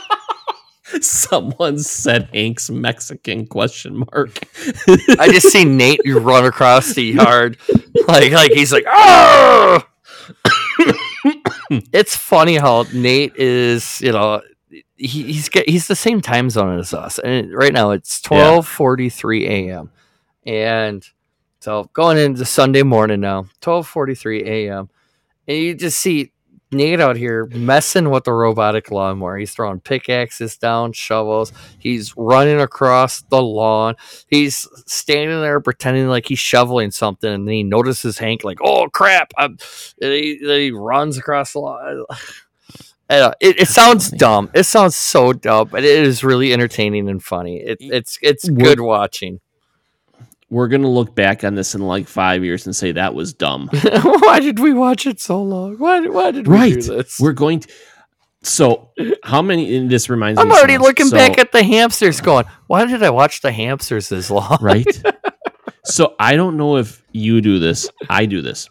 [1.01, 4.39] Someone said Hank's Mexican question mark.
[5.19, 7.57] I just see Nate you run across the yard,
[8.07, 9.83] like like he's like, oh.
[11.93, 14.43] it's funny how Nate is, you know,
[14.97, 19.09] he, he's he's the same time zone as us, and right now it's twelve forty
[19.09, 19.91] three a.m.
[20.47, 21.07] and
[21.61, 24.89] so going into Sunday morning now, twelve forty three a.m.
[25.47, 26.32] and you just see
[26.73, 29.37] Nate out here messing with the robotic lawnmower.
[29.37, 31.53] He's throwing pickaxes down, shovels.
[31.79, 33.97] He's running across the lawn.
[34.29, 38.89] He's standing there pretending like he's shoveling something, and then he notices Hank like, "Oh
[38.89, 39.61] crap!" And
[40.01, 42.05] he, he runs across the lawn.
[43.11, 44.51] Uh, it, it sounds dumb.
[44.55, 47.59] It sounds so dumb, but it is really entertaining and funny.
[47.59, 49.41] It, it's it's good watching.
[50.53, 53.70] We're gonna look back on this in like five years and say that was dumb.
[54.03, 55.78] why did we watch it so long?
[55.78, 56.74] Why, why did we right.
[56.74, 57.18] do this?
[57.18, 57.68] We're going to.
[58.42, 58.90] So
[59.24, 59.74] how many?
[59.74, 60.42] And this reminds me.
[60.42, 60.53] I'm me.
[60.55, 60.82] of already else.
[60.82, 64.59] looking So- back at the hamsters, going, "Why did I watch the hamsters this long?"
[64.61, 64.84] right?
[65.86, 67.88] so I don't know if you do this.
[68.11, 68.68] I do this.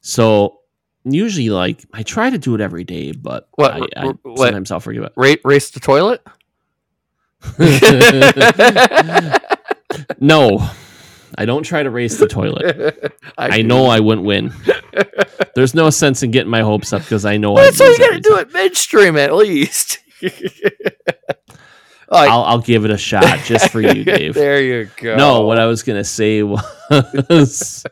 [0.00, 0.60] So
[1.04, 4.70] usually, like I try to do it every day, but What- I, I, what- sometimes
[4.70, 6.22] I'll forget Ra- race the toilet.
[10.20, 10.68] no,
[11.36, 13.14] I don't try to race the toilet.
[13.38, 13.62] I, do.
[13.64, 14.52] know I wouldn't win.
[15.54, 17.64] There's no sense in getting my hopes up because I know I.
[17.64, 19.98] That's why you got to do it midstream at least.
[22.10, 24.32] Like, I'll, I'll give it a shot just for you, Dave.
[24.32, 25.16] there you go.
[25.16, 27.84] No, what I was gonna say was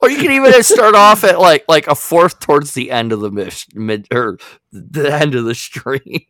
[0.00, 3.18] or you can even start off at like like a fourth towards the end of
[3.18, 4.38] the mid, mid or
[4.70, 6.20] the end of the stream.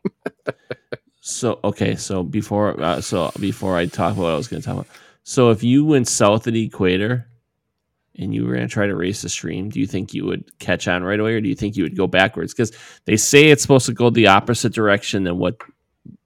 [1.20, 4.66] So okay, so before uh, so before I talk about what I was going to
[4.66, 4.88] talk about,
[5.30, 7.28] so if you went south of the equator
[8.18, 10.58] and you were going to try to race the stream, do you think you would
[10.58, 12.52] catch on right away, or do you think you would go backwards?
[12.52, 12.72] Because
[13.04, 15.54] they say it's supposed to go the opposite direction than what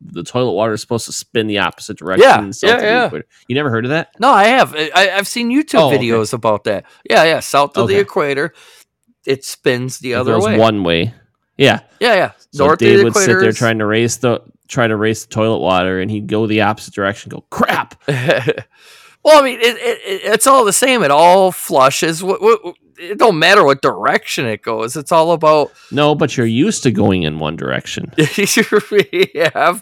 [0.00, 2.22] the toilet water is supposed to spin the opposite direction.
[2.26, 3.05] Yeah, south yeah, of the yeah.
[3.05, 3.26] equator.
[3.46, 4.09] You never heard of that?
[4.18, 4.74] No, I have.
[4.74, 5.98] I, I've seen YouTube Oh, okay.
[5.98, 6.86] videos about that.
[7.09, 7.40] Yeah, yeah.
[7.40, 8.55] South of the equator,
[9.26, 10.59] it spins the It other way.
[10.59, 11.12] one way.
[11.59, 11.80] Yeah.
[12.00, 12.32] yeah, yeah.
[12.52, 15.32] So North Dave the would sit there trying to race the try to race the
[15.34, 17.30] toilet water, and he'd go the opposite direction.
[17.30, 18.00] Go crap.
[18.08, 18.16] well,
[19.38, 21.02] I mean, it, it, it- it's all the same.
[21.02, 22.22] It all flushes.
[22.22, 22.60] What, what,
[22.96, 24.96] it don't matter what direction it goes.
[24.96, 28.12] It's all about No, but you're used to going in one direction.
[29.34, 29.78] yeah.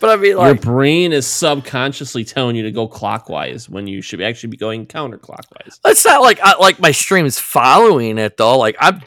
[0.00, 4.00] But I mean, like, Your brain is subconsciously telling you to go clockwise when you
[4.00, 5.78] should actually be going counterclockwise.
[5.84, 8.56] it's not like I, like my stream's following it though.
[8.56, 9.02] Like I'm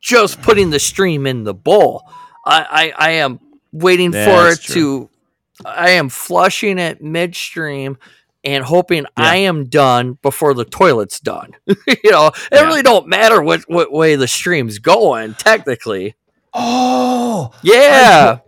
[0.00, 2.10] just putting the stream in the bowl.
[2.46, 3.40] I I, I am
[3.72, 4.74] waiting for it true.
[4.74, 5.10] to.
[5.66, 7.98] I am flushing it midstream.
[8.42, 9.08] And hoping Yeah.
[9.18, 11.50] I am done before the toilet's done.
[11.66, 12.62] you know, it Yeah.
[12.64, 16.14] really don't matter what, what way the stream's going, technically.
[16.54, 18.38] Oh, Yeah.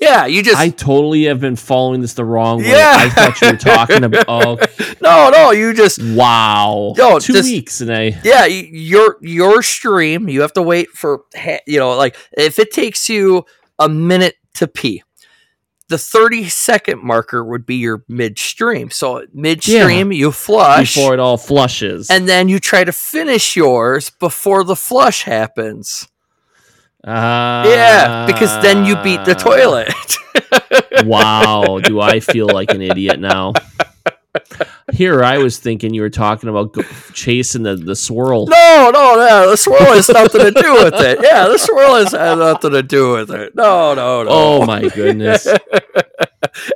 [0.00, 2.68] yeah, you just I totally have been following this the wrong way.
[2.70, 2.94] Yeah.
[2.96, 4.24] I thought you were talking about.
[4.28, 4.58] Oh,
[5.00, 6.94] No, no, you just wow.
[6.96, 8.16] Yo, Two just- weeks and I.
[8.22, 11.22] yeah, your your stream, you have to wait for
[11.66, 13.44] you know, like if it takes you
[13.80, 15.02] a minute to pee.
[15.88, 18.90] The 30 second marker would be your midstream.
[18.90, 22.10] So midstream you flush Before it all flushes.
[22.10, 26.06] and then you try to finish yours before the flush happens.
[27.06, 27.66] Ah.
[27.66, 29.94] yeah, because then you beat the toilet.
[31.06, 33.52] wow, do I feel like an idiot now?
[34.92, 36.82] Here, I was thinking you were talking about go-
[37.12, 38.46] chasing the, the swirl.
[38.46, 39.50] No, no, no.
[39.50, 41.18] The swirl has nothing to do with it.
[41.22, 43.54] Yeah, the swirl has nothing to do with it.
[43.54, 44.28] No, no, no.
[44.30, 45.46] Oh my goodness!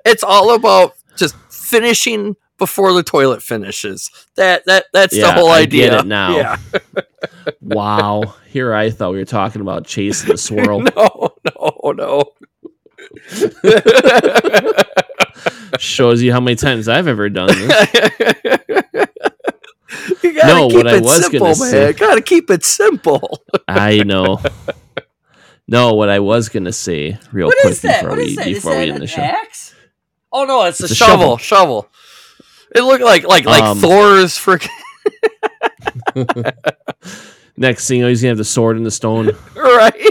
[0.05, 4.11] It's all about just finishing before the toilet finishes.
[4.37, 5.91] That that that's the Yeah, whole I idea.
[5.91, 6.37] get it now.
[6.37, 6.57] Yeah.
[7.61, 8.35] Wow.
[8.49, 10.81] Here, I thought we were talking about chasing the swirl.
[10.97, 12.33] No, no, no.
[15.79, 17.95] Shows you how many times I've ever done this.
[20.23, 21.71] you gotta No, keep what I it was simple, gonna man.
[21.71, 23.43] say- Gotta keep it simple.
[23.69, 24.41] I know.
[25.69, 28.01] No, what I was gonna say, real What quick is that?
[28.03, 28.47] before What we is that?
[28.49, 29.23] Is before we end the show.
[29.23, 29.75] axe?
[30.33, 31.37] Oh no, it's, It's a, a shovel.
[31.39, 31.89] Shovel.
[32.75, 34.69] It looked like like like Um, Thor's freaking
[37.57, 39.31] Next thing you know, he's gonna have the sword and the stone.
[39.55, 40.11] right.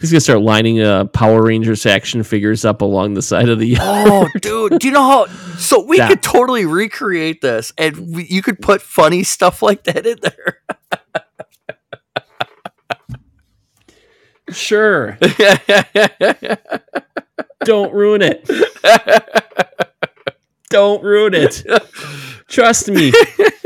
[0.00, 3.66] He's gonna start lining uh, Power Rangers action figures up along the side of the.
[3.78, 4.08] Yard.
[4.08, 5.26] Oh, dude, do you know how?
[5.56, 9.82] So we That- could totally recreate this, and we, you could put funny stuff like
[9.84, 10.58] that in there.
[14.50, 15.18] sure,
[17.64, 18.48] don't ruin it.
[20.70, 21.64] Don't ruin it.
[22.46, 23.10] Trust me.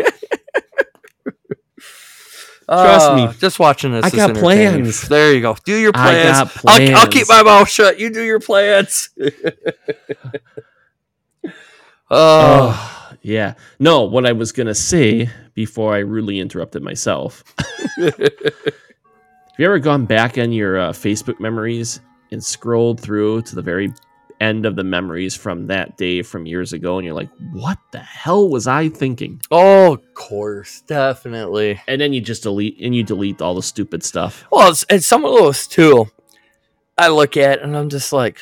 [2.72, 3.22] Trust me.
[3.24, 4.04] Uh, Just watching this.
[4.04, 5.02] I got plans.
[5.08, 5.56] There you go.
[5.64, 6.38] Do your plans.
[6.38, 6.90] I plans.
[6.90, 7.98] got I'll, I'll keep my mouth shut.
[8.00, 9.10] You do your plans.
[11.44, 11.50] oh,
[12.10, 13.54] Oh, yeah.
[13.78, 17.44] No, what I was gonna say before I rudely interrupted myself.
[17.98, 22.00] Have you ever gone back on your uh, Facebook memories
[22.30, 23.92] and scrolled through to the very
[24.42, 28.00] end of the memories from that day from years ago, and you're like, "What the
[28.00, 31.80] hell was I thinking?" Oh, of course, definitely.
[31.86, 34.44] And then you just delete and you delete all the stupid stuff.
[34.50, 36.08] Well, it's, and some of those too,
[36.98, 38.40] I look at and I'm just like,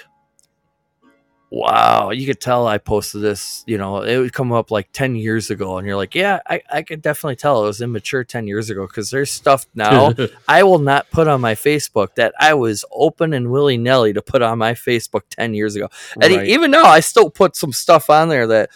[1.52, 5.16] wow, you could tell I posted this, you know, it would come up like 10
[5.16, 5.78] years ago.
[5.78, 8.86] And you're like, yeah, I, I could definitely tell it was immature 10 years ago
[8.86, 10.12] because there's stuff now
[10.48, 14.22] I will not put on my Facebook that I was open and willy nilly to
[14.22, 15.88] put on my Facebook 10 years ago.
[16.20, 16.46] And Right.
[16.46, 18.70] even now, I still put some stuff on there that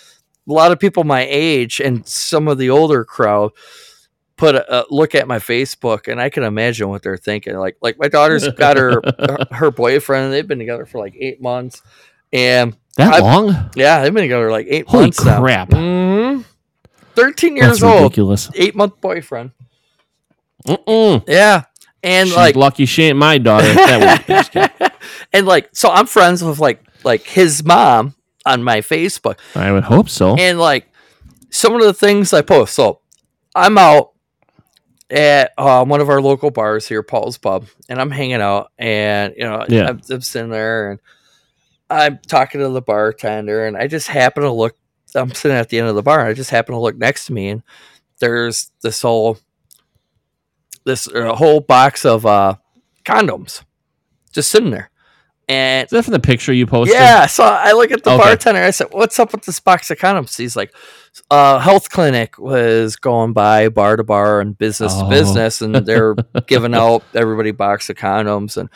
[0.49, 3.53] a lot of people my age and some of the older crowd
[4.37, 7.55] put a, a look at my Facebook and I can imagine what they're thinking.
[7.57, 10.33] Like, like my daughter's got her her- her boyfriend.
[10.33, 11.81] They've been together for like eight months,
[12.35, 13.71] and that I- long?
[13.75, 15.71] yeah, they've been together like eight Holy months crap.
[15.71, 15.79] now.
[15.79, 16.45] Mhm.
[17.15, 18.51] Thirteen years That's old, ridiculous.
[18.55, 19.53] eight month boyfriend.
[20.67, 21.25] Mm-mm.
[21.29, 21.65] Yeah,
[22.03, 23.73] and She's like lucky she ain't my daughter.
[23.73, 24.91] That was-
[25.33, 28.15] and like so I'm friends with like like his mom
[28.47, 30.37] on my Facebook I would hope so.
[30.37, 30.89] and like
[31.51, 32.75] some of the things I post.
[32.75, 33.01] So
[33.55, 34.11] I'm out
[35.11, 39.35] at uh, one of our local bars here, Paul's Pub, and I'm hanging out and
[39.37, 39.89] you know Yeah.
[39.89, 41.01] I'm, I'm sitting there and
[41.91, 44.77] I'm talking to the bartender and I just happen to look
[45.15, 47.27] I'm sitting at the end of the bar and I just happen to look next
[47.27, 47.63] to me and
[48.21, 49.39] there's this whole
[50.85, 52.57] this uh, whole box of uh
[53.05, 53.63] condoms
[54.33, 54.91] just sitting there.
[55.47, 56.97] And Is that from the picture you posted?
[56.99, 58.23] yeah, so I look at the Okay.
[58.23, 58.63] bartender.
[58.63, 60.75] I said, "What's up with this box of condoms?" He's like,
[61.31, 65.09] "Uh, health clinic was going by bar to bar and business to Oh.
[65.11, 66.15] business, and they're
[66.47, 68.71] giving out everybody box of condoms." And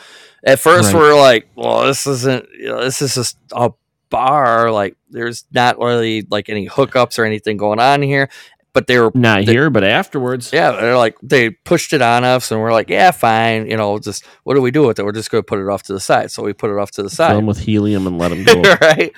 [0.44, 0.98] at first, Right.
[1.00, 2.46] we're like, "Well, this isn't.
[2.58, 3.70] You know, this is just a
[4.10, 4.70] bar.
[4.70, 8.28] Like, there's not really like any hookups or anything going on here."
[8.74, 10.50] But they were Not The- here, but afterwards.
[10.52, 13.66] yeah, they're like they pushed it on us, and we're like, yeah, fine.
[13.68, 15.04] You know, just what do we do with it?
[15.04, 16.30] We're just going to put it off to the side.
[16.30, 17.28] So we put it off to the side.
[17.28, 18.62] Fill side, 'em with helium and let them go.
[18.80, 19.10] right?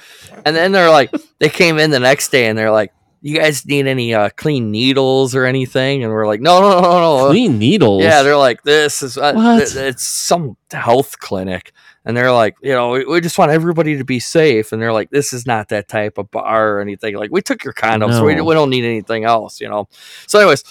[0.47, 1.11] And then they're like,
[1.41, 2.93] they came in the next day, and they're like,
[3.23, 6.03] you guys need any uh, clean needles or anything?
[6.03, 7.17] And we're like, no, no, no, no.
[7.25, 7.29] No.
[7.29, 8.03] Clean needles.
[8.03, 11.73] Yeah, they're like, this is uh, th- it's some health clinic,
[12.05, 14.93] and they're like, you know, we, we just want everybody to be safe, and they're
[14.93, 17.15] like, this is not that type of bar or anything.
[17.17, 18.45] Like, we took your condoms, we, No.
[18.45, 19.89] we don't need anything else, you know.
[20.27, 20.65] So, anyways,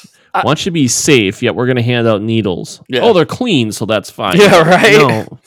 [0.43, 2.81] want you to be safe, yet we're going to hand out needles.
[2.87, 3.01] Yeah.
[3.01, 4.37] Oh, they're clean, so that's fine.
[4.39, 4.97] Yeah, right?
[4.97, 5.39] No,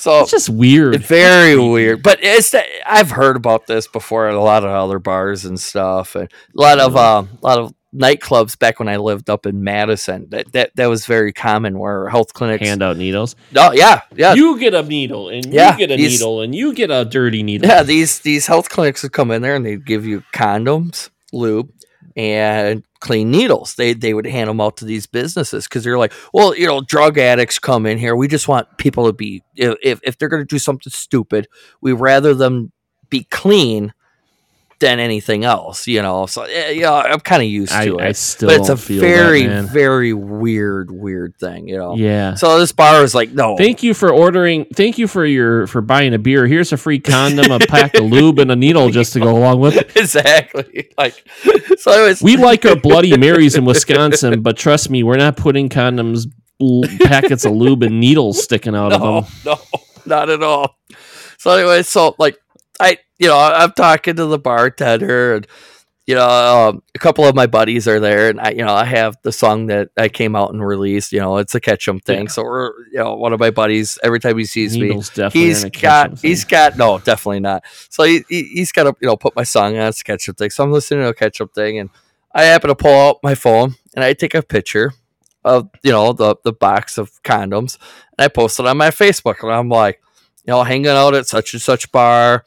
[0.00, 1.00] so it's just weird.
[1.02, 2.54] Very weird, but it's
[2.86, 6.24] I've heard about this before at a lot of other bars and stuff, and
[6.56, 10.26] a lot of uh, a lot of nightclubs back when I lived up in Madison.
[10.30, 12.64] That that, that was very common where health clinics.
[12.64, 13.34] hand out needles.
[13.56, 16.54] oh yeah, yeah, You get a needle, and Yeah, you get a these- needle, and
[16.54, 17.68] you get a dirty needle.
[17.68, 17.82] yeah.
[17.82, 21.70] These these health clinics would come in there and they'd give you condoms, lube,
[22.16, 23.74] and clean needles.
[23.74, 26.80] They they would hand them out to these businesses because they're like, well, you know,
[26.80, 28.16] drug addicts come in here.
[28.16, 31.48] We just want people to be if if, they're going to do something stupid,
[31.80, 32.72] we rather them
[33.08, 33.92] be clean
[34.80, 35.86] than anything else.
[35.86, 38.16] You know, so yeah, I'm kind of used I, to I it.
[38.16, 41.68] still But it's a very that, very weird weird thing.
[41.68, 41.94] You know.
[41.96, 42.34] yeah.
[42.34, 44.64] So this bar is like, no, Thank you for ordering.
[44.74, 46.46] Thank you for your for buying a beer.
[46.46, 49.60] Here's a free condom, a pack of lube, and a needle just to go along
[49.60, 49.92] with it.
[49.96, 50.88] exactly.
[50.98, 51.22] Like,
[51.78, 55.68] so anyways, We like our Bloody Marys in Wisconsin, but trust me, we're not putting
[55.68, 56.26] condoms,
[57.00, 59.00] packets of lube, and needles sticking out of
[59.44, 59.44] them.
[59.44, 59.60] no,
[60.06, 60.78] not at all.
[61.38, 62.38] So anyway, so like
[62.78, 65.46] I, you know, I'm talking to the bartender, and
[66.06, 68.84] you know, um, a couple of my buddies are there, and I, you know, I
[68.84, 71.12] have the song that I came out and released.
[71.12, 72.22] You know, it's a Ketchum thing.
[72.22, 72.28] Yeah.
[72.30, 74.88] So we're, you know, one of my buddies every time he sees me,
[75.32, 79.16] he's got he's got no definitely not so he, he, he's got to you know
[79.16, 81.78] put my song on it's a ketchup thing so i'm listening to a ketchup thing
[81.78, 81.90] and
[82.32, 84.92] i happen to pull out my phone and i take a picture
[85.44, 87.78] of you know the the box of condoms
[88.18, 90.00] and i post it on my facebook and i'm like
[90.44, 92.44] you know hanging out at such and such bar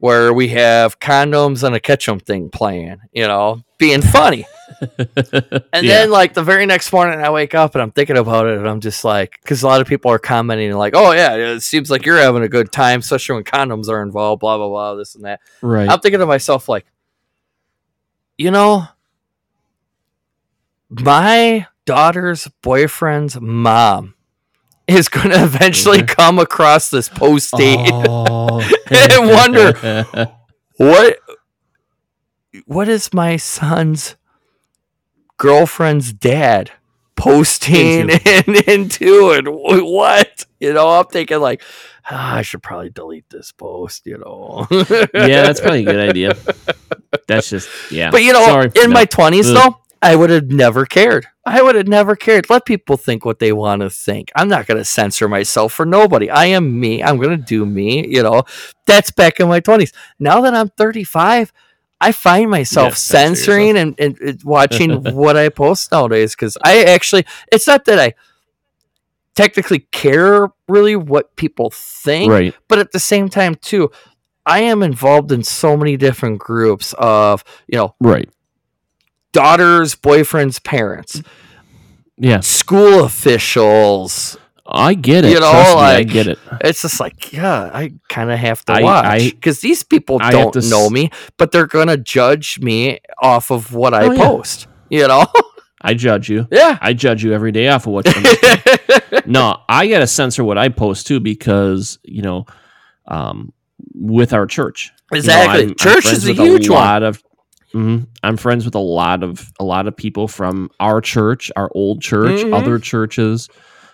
[0.00, 4.44] where we have condoms and a ketchup thing playing you know being funny
[4.80, 4.96] and
[5.72, 5.80] Yeah.
[5.82, 8.68] then, like the very next morning, I wake up and I'm thinking about it, and
[8.68, 11.90] I'm just like, because a lot of people are commenting like, "Oh yeah, it seems
[11.90, 15.14] like you're having a good time, especially when condoms are involved." Blah blah blah, this
[15.16, 15.40] and that.
[15.60, 15.88] right.
[15.90, 16.86] I'm thinking to myself like,
[18.38, 18.84] you know,
[20.88, 24.14] my daughter's boyfriend's mom
[24.90, 27.90] is going to eventually come across this post date.
[27.92, 28.60] Oh.
[28.90, 30.04] And wonder-
[30.76, 31.18] What?
[32.66, 34.16] What is my son's
[35.36, 36.70] girlfriend's dad
[37.16, 38.44] posting Into.
[38.48, 40.46] in, into and wh- what?
[40.58, 41.62] You know, I'm thinking like,
[42.10, 44.06] ah, I should probably delete this post.
[44.06, 44.66] You know.
[44.70, 46.34] yeah, that's probably a good idea.
[47.28, 48.10] That's just yeah.
[48.10, 48.70] But you know, Sorry.
[48.82, 48.94] in No.
[48.94, 49.54] my twenties Ugh.
[49.56, 51.26] though, I would have never cared.
[51.44, 52.48] I would have never cared.
[52.48, 54.30] Let people think what they want to think.
[54.34, 56.30] I'm not going to censor myself for nobody.
[56.30, 57.02] I am me.
[57.02, 58.06] I'm going to do me.
[58.08, 58.44] You know,
[58.86, 59.92] that's back in my 20s.
[60.18, 61.52] Now that I'm 35,
[62.00, 66.84] I find myself Yeah, censoring and, and, and watching what I post nowadays because I
[66.84, 68.14] actually, it's not that I
[69.34, 72.54] technically care really what people think, Right.
[72.68, 73.90] but at the same time, too,
[74.46, 78.28] I am involved in so many different groups of, you know, Right.
[79.32, 81.22] Daughters, boyfriends, parents,
[82.18, 82.40] Yeah.
[82.40, 84.36] school officials.
[84.72, 85.30] I get it.
[85.32, 86.38] You know, Trust me, I get it.
[86.60, 90.30] It's just like, yeah, I kind of have to I- watch because these people I
[90.30, 94.24] don't to know me, but they're gonna judge me off of what I Oh, yeah.
[94.24, 94.68] post.
[94.88, 95.26] You know?
[95.82, 96.46] I judge you.
[96.52, 96.78] yeah.
[96.80, 100.68] I judge you every day off of what you're no, I gotta censor what I
[100.68, 102.44] post too because you know,
[103.08, 103.52] um,
[103.94, 105.60] with our church, You know, exactly.
[105.62, 106.78] I'm- I'm Church is a huge one.
[106.78, 107.22] lot of.
[107.74, 111.70] Mhm, I'm friends with a lot of a lot of people from our church, our
[111.74, 112.54] old church, Mhm.
[112.54, 113.48] other churches.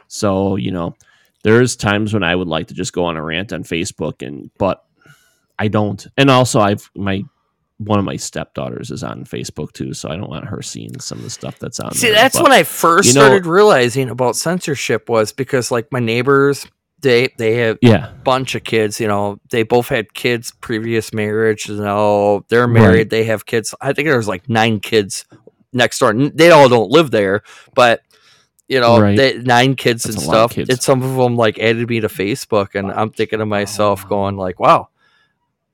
[0.09, 0.95] So you know,
[1.43, 4.51] there's times when I would like to just go on a rant on Facebook, and
[4.59, 4.83] but
[5.59, 6.07] I don't.
[6.17, 7.25] And also, I've my
[7.79, 11.19] one of my stepdaughters is on Facebook too, so I don't want her seeing some
[11.19, 11.91] of the stuff that's on.
[11.93, 12.01] There.
[12.01, 15.71] See, there, that's but- when I first you know- started realizing about censorship was because
[15.71, 16.67] like my neighbors,
[17.07, 19.01] they they have yeah, bunch of kids.
[19.01, 21.69] You know, they both had kids previous marriage.
[21.69, 22.97] You know, they're married.
[22.97, 23.11] Right.
[23.11, 23.75] They have kids.
[23.81, 25.25] I think there's like nine kids
[25.73, 26.13] next door.
[26.13, 27.43] They all don't live there,
[27.75, 28.03] but
[28.69, 29.17] you know, Right.
[29.17, 30.55] they, nine kids That's and a lot of stuff.
[30.57, 30.71] kids.
[30.71, 34.37] And some of them like added me to Facebook, and I'm thinking to myself, going
[34.37, 34.89] like, wow,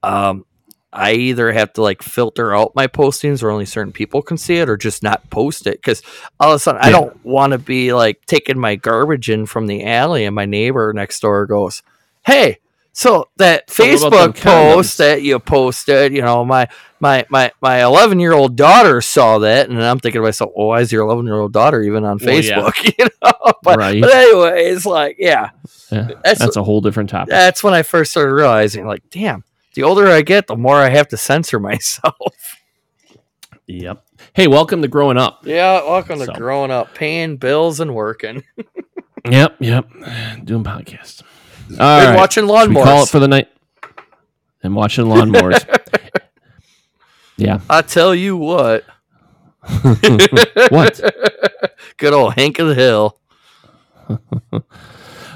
[0.02, 0.44] um.
[0.92, 4.56] I either have to like filter out my postings where only certain people can see
[4.56, 6.02] it or just not post it because
[6.38, 9.66] all of a sudden I don't want to be like taking my garbage in from
[9.66, 11.82] the alley and my neighbor next door goes,
[12.26, 12.58] Hey,
[12.92, 16.68] so that So what about them Facebook post that you posted, you know, my
[17.00, 20.68] my my my eleven year old daughter saw that and I'm thinking to myself, well,
[20.68, 22.60] why is your eleven year old daughter even on Well, yeah.
[22.60, 22.84] Facebook?
[22.98, 23.52] you know?
[23.62, 23.98] But, Right.
[24.00, 25.50] but anyway, it's like, yeah.
[25.90, 26.10] yeah.
[26.22, 27.30] That's That's a whole different topic.
[27.30, 29.42] that's when I first started realizing, like, damn,
[29.74, 32.56] the older I get, the more I have to censor myself.
[33.66, 34.04] Yep.
[34.34, 35.46] Hey, welcome to growing up.
[35.46, 36.32] Yeah, welcome to So.
[36.32, 38.44] growing up, paying bills and working.
[39.30, 39.88] Yep, yep.
[40.42, 41.22] Doing podcasts.
[41.78, 42.16] All and right.
[42.16, 43.08] watching we call it lawnmowers.
[43.08, 43.46] for the night.
[44.64, 45.64] And watching lawnmowers.
[47.36, 47.60] yeah.
[47.70, 48.84] I tell you what.
[50.70, 51.00] What?
[51.98, 53.16] Good old Hank of the Hill.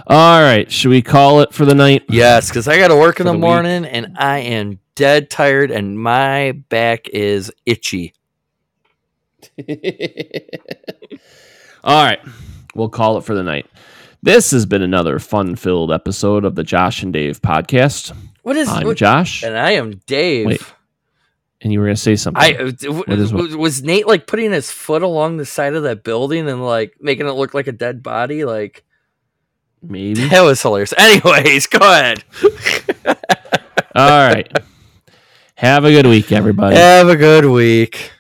[0.07, 0.71] All right.
[0.71, 2.05] Should we call it for the night?
[2.09, 3.43] Yes, because I got to work in the, the week.
[3.43, 8.15] morning and I am dead tired and my back is itchy.
[11.85, 12.21] All right.
[12.75, 13.67] We'll call it for the night.
[14.23, 18.15] This has been another fun filled episode of the Josh and Dave podcast.
[18.43, 19.43] What is I'm what- Josh.
[19.43, 20.47] And I am Dave.
[20.47, 20.63] Wait,
[21.61, 22.43] And you were going to say something.
[22.43, 23.43] I w- What is what?
[23.45, 26.95] was, was Nate like putting his foot along the side of that building and like
[27.01, 28.45] making it look like a dead body?
[28.45, 28.85] Like
[29.89, 30.29] Maybe.
[30.29, 30.93] that was hilarious.
[30.97, 32.25] Anyways, go ahead.
[33.95, 34.51] All right.
[35.57, 36.77] Have a good week, everybody.
[36.77, 38.11] Have a good week.